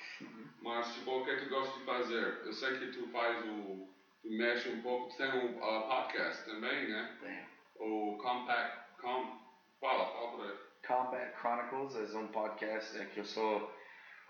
Mas, 0.64 0.94
tipo, 0.94 1.10
o 1.10 1.24
que 1.24 1.36
tu 1.36 1.48
gosta 1.50 1.78
de 1.78 1.84
fazer? 1.84 2.40
Eu 2.46 2.52
sei 2.52 2.78
que 2.78 2.86
tu 2.92 3.06
faz 3.08 3.44
o... 3.44 3.86
Tu 4.22 4.30
mexe 4.30 4.70
um 4.70 4.80
pouco. 4.80 5.10
Tu 5.10 5.18
tem 5.18 5.28
um 5.28 5.62
ah, 5.62 5.82
podcast 5.82 6.44
também, 6.46 6.88
né? 6.88 7.18
Tem. 7.20 7.46
O 7.76 8.16
Compact... 8.16 8.84
Com, 8.98 9.38
fala, 9.78 10.06
fala 10.06 10.36
pra 10.36 10.46
ele. 10.46 10.58
Combat 10.86 11.32
Chronicles 11.38 12.14
é 12.14 12.18
um 12.18 12.28
podcast 12.28 12.98
em 12.98 13.06
que 13.08 13.20
eu 13.20 13.24
sou 13.24 13.70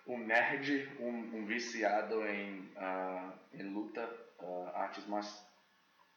um 0.07 0.18
nerd, 0.18 0.97
um, 0.99 1.39
um 1.39 1.47
viciado 1.47 2.26
em, 2.26 2.72
ah, 2.76 3.32
em 3.53 3.62
luta, 3.72 4.03
ah, 4.41 4.72
artes, 4.82 5.07
mar- 5.07 5.22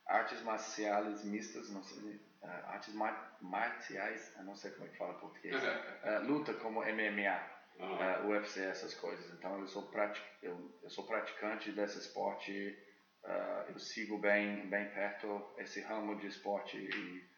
artes 0.07 0.41
marciais 0.41 1.23
mistas, 1.23 1.69
não 1.71 1.83
sei, 1.83 2.19
ah, 2.43 2.73
artes 2.73 2.93
mar- 2.95 3.37
marciais, 3.39 4.33
não 4.43 4.55
sei 4.55 4.71
como 4.71 4.85
é 4.85 4.89
que 4.89 4.97
fala 4.97 5.13
em 5.13 5.19
português, 5.19 5.55
luta 6.25 6.53
como 6.55 6.81
MMA, 6.83 7.56
Ah. 7.79 8.19
ah, 8.21 8.27
UFC, 8.27 8.61
essas 8.61 8.93
coisas. 8.95 9.31
Então 9.33 9.59
eu 9.59 9.67
sou, 9.67 9.83
prati 9.83 10.21
eu, 10.41 10.79
eu 10.81 10.89
sou 10.89 11.05
praticante 11.05 11.71
desse 11.71 11.99
esporte, 11.99 12.77
ah, 13.23 13.65
eu 13.69 13.79
sigo 13.79 14.17
bem, 14.17 14.67
bem 14.67 14.89
perto 14.89 15.43
esse 15.57 15.81
ramo 15.81 16.15
de 16.19 16.27
esporte 16.27 16.77
e 16.77 17.37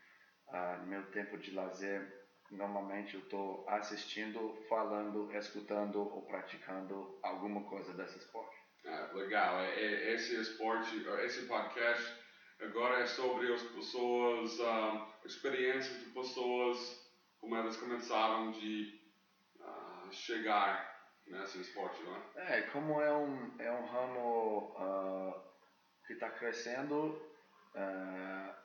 no 0.81 0.87
meu 0.87 1.03
tempo 1.11 1.37
de 1.37 1.51
lazer, 1.51 2.11
normalmente 2.51 3.13
eu 3.13 3.21
estou 3.21 3.67
assistindo, 3.69 4.57
falando, 4.67 5.31
escutando 5.35 5.99
ou 5.99 6.25
praticando 6.25 7.19
alguma 7.21 7.63
coisa 7.69 7.93
desse 7.93 8.17
esporte. 8.17 8.55
Ah, 8.85 9.11
legal. 9.13 9.59
É, 9.59 9.79
é- 9.79 10.13
esse 10.13 10.39
esporte, 10.39 11.05
esse 11.23 11.45
podcast 11.45 12.17
agora 12.59 13.01
é 13.01 13.05
sobre 13.05 13.53
as 13.53 13.61
pessoas, 13.63 14.59
ah, 14.61 15.13
experiências 15.25 15.99
de 15.99 16.09
pessoas, 16.11 16.77
como 17.39 17.55
elas 17.55 17.77
começaram 17.77 18.51
de 18.51 18.98
chegar 20.11 20.99
nesse 21.27 21.61
esporte, 21.61 22.01
não 22.03 22.15
é? 22.15 22.59
É, 22.59 22.61
como 22.63 23.01
é 23.01 23.13
um, 23.13 23.55
é 23.59 23.71
um 23.71 23.85
ramo 23.85 24.75
ah, 24.77 25.43
que 26.05 26.13
está 26.13 26.29
crescendo, 26.31 27.21
ah, 27.75 28.55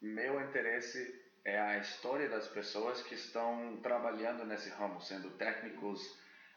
meu 0.00 0.40
interesse 0.40 1.20
é 1.44 1.58
a 1.58 1.78
história 1.78 2.28
das 2.28 2.46
pessoas 2.48 3.02
que 3.02 3.14
estão 3.14 3.80
trabalhando 3.82 4.44
nesse 4.44 4.68
ramo, 4.70 5.00
sendo 5.00 5.30
técnicos, 5.32 6.00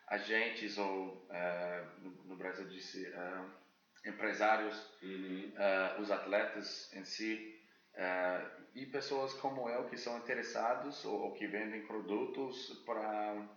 agentes 0.08 0.78
ou, 0.78 1.28
ah, 1.32 1.94
no, 2.00 2.12
no 2.26 2.36
Brasil 2.36 2.68
disse, 2.68 3.14
empresários, 4.06 4.94
Uhum. 5.02 5.54
os 6.00 6.12
atletas 6.12 6.92
em 6.94 7.04
si 7.06 7.55
ah, 7.98 8.52
e 8.74 8.86
pessoas 8.86 9.34
como 9.36 9.70
eu 9.70 9.86
que 9.86 9.98
são 9.98 10.18
interessados 10.18 11.06
ou, 11.06 11.22
ou 11.22 11.34
que 11.34 11.48
vendem 11.48 11.86
produtos 11.86 12.84
para 12.86 13.48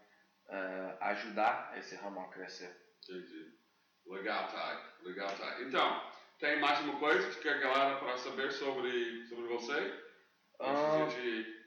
ah, 0.48 0.96
ajudar 1.00 1.76
esse 1.78 1.96
ramo 1.96 2.20
a 2.20 2.28
crescer. 2.28 2.74
Entendi. 3.02 3.58
Legal, 4.06 4.48
Thay. 4.48 4.78
Legal, 5.02 5.30
Thay. 5.38 5.64
Então, 5.64 6.02
tem 6.38 6.60
mais 6.60 6.80
uma 6.80 6.98
coisa 6.98 7.38
que 7.38 7.48
a 7.48 7.58
galera 7.58 7.98
para 7.98 8.16
saber 8.16 8.50
sobre, 8.52 9.26
sobre 9.26 9.48
você? 9.48 10.08
Antes 10.60 11.16
de 11.16 11.58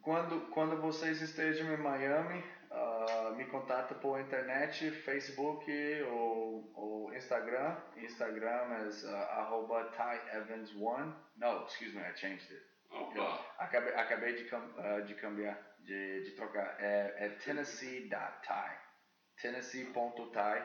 Quando, 0.00 0.50
quando 0.50 0.80
vocês 0.80 1.20
estejam 1.20 1.72
em 1.72 1.76
Miami, 1.76 2.42
ah, 3.10 3.30
me 3.30 3.44
contata 3.46 3.94
por 3.94 4.20
internet, 4.20 4.90
Facebook 4.90 5.64
ou, 6.10 6.70
ou 6.74 7.14
Instagram. 7.14 7.76
Instagram 7.96 8.86
is 8.86 9.04
uh, 9.04 9.14
arroba 9.14 9.90
tyevans1. 9.90 11.14
No, 11.36 11.64
excuse 11.64 11.94
me, 11.94 12.00
I 12.02 12.14
changed 12.14 12.50
it. 12.50 12.62
Opa! 12.90 13.44
Acabei, 13.58 13.94
acabei 13.94 14.34
de, 14.34 14.48
ah, 14.54 15.00
de 15.00 15.14
cambiar, 15.14 15.58
de, 15.80 16.22
de 16.24 16.30
trocar. 16.32 16.76
É, 16.78 17.26
é 17.26 17.28
tennessee.ty. 17.30 18.10
Tennessee.ty 19.40 20.62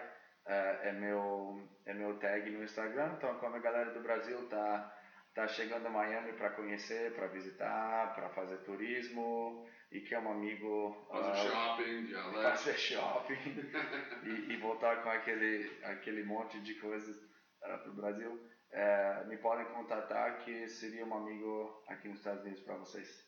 ah, 0.47 0.79
é, 0.83 0.91
meu, 0.91 1.67
é 1.85 1.93
meu 1.93 2.19
tag 2.19 2.49
no 2.51 2.63
Instagram. 2.63 3.13
Então, 3.17 3.39
quando 3.39 3.55
a 3.55 3.59
galera 3.59 3.91
do 3.91 4.01
Brasil 4.01 4.47
tá, 4.47 4.94
tá 5.35 5.47
chegando 5.49 5.85
a 5.85 5.89
Miami 5.89 6.31
para 6.33 6.51
conhecer, 6.51 7.13
para 7.13 7.27
visitar, 7.27 8.15
para 8.15 8.29
fazer 8.29 8.57
turismo 8.59 9.67
e 9.91 9.99
quer 9.99 10.19
um 10.19 10.31
amigo 10.31 11.05
Fazer 11.11 11.29
ah, 11.29 11.35
shopping, 11.35 12.05
dialeto. 12.05 12.41
fazer 12.41 12.77
shopping 12.77 13.71
e, 14.23 14.53
e 14.53 14.57
voltar 14.57 15.03
com 15.03 15.09
aquele, 15.09 15.69
aquele 15.83 16.23
monte 16.23 16.59
de 16.61 16.75
coisas 16.75 17.17
para 17.59 17.89
o 17.89 17.93
Brasil, 17.93 18.49
é, 18.71 19.25
me 19.25 19.37
podem 19.37 19.65
contatar 19.65 20.39
que 20.45 20.67
seria 20.69 21.05
um 21.05 21.15
amigo 21.15 21.83
aqui 21.87 22.07
nos 22.07 22.19
Estados 22.19 22.41
Unidos 22.43 22.61
para 22.61 22.77
vocês. 22.77 23.25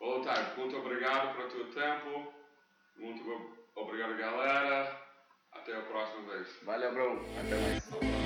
Ô, 0.00 0.20
muito 0.56 0.76
obrigado 0.76 1.36
pelo 1.36 1.48
teu 1.48 1.70
tempo. 1.72 2.34
Muito 2.96 3.68
obrigado, 3.76 4.16
galera. 4.16 5.00
Até 5.52 5.76
a 5.76 5.82
próxima 5.82 6.32
vez. 6.32 6.62
Valeu, 6.64 6.92
bro. 6.92 7.20
Até 7.38 7.56
mais. 7.56 8.23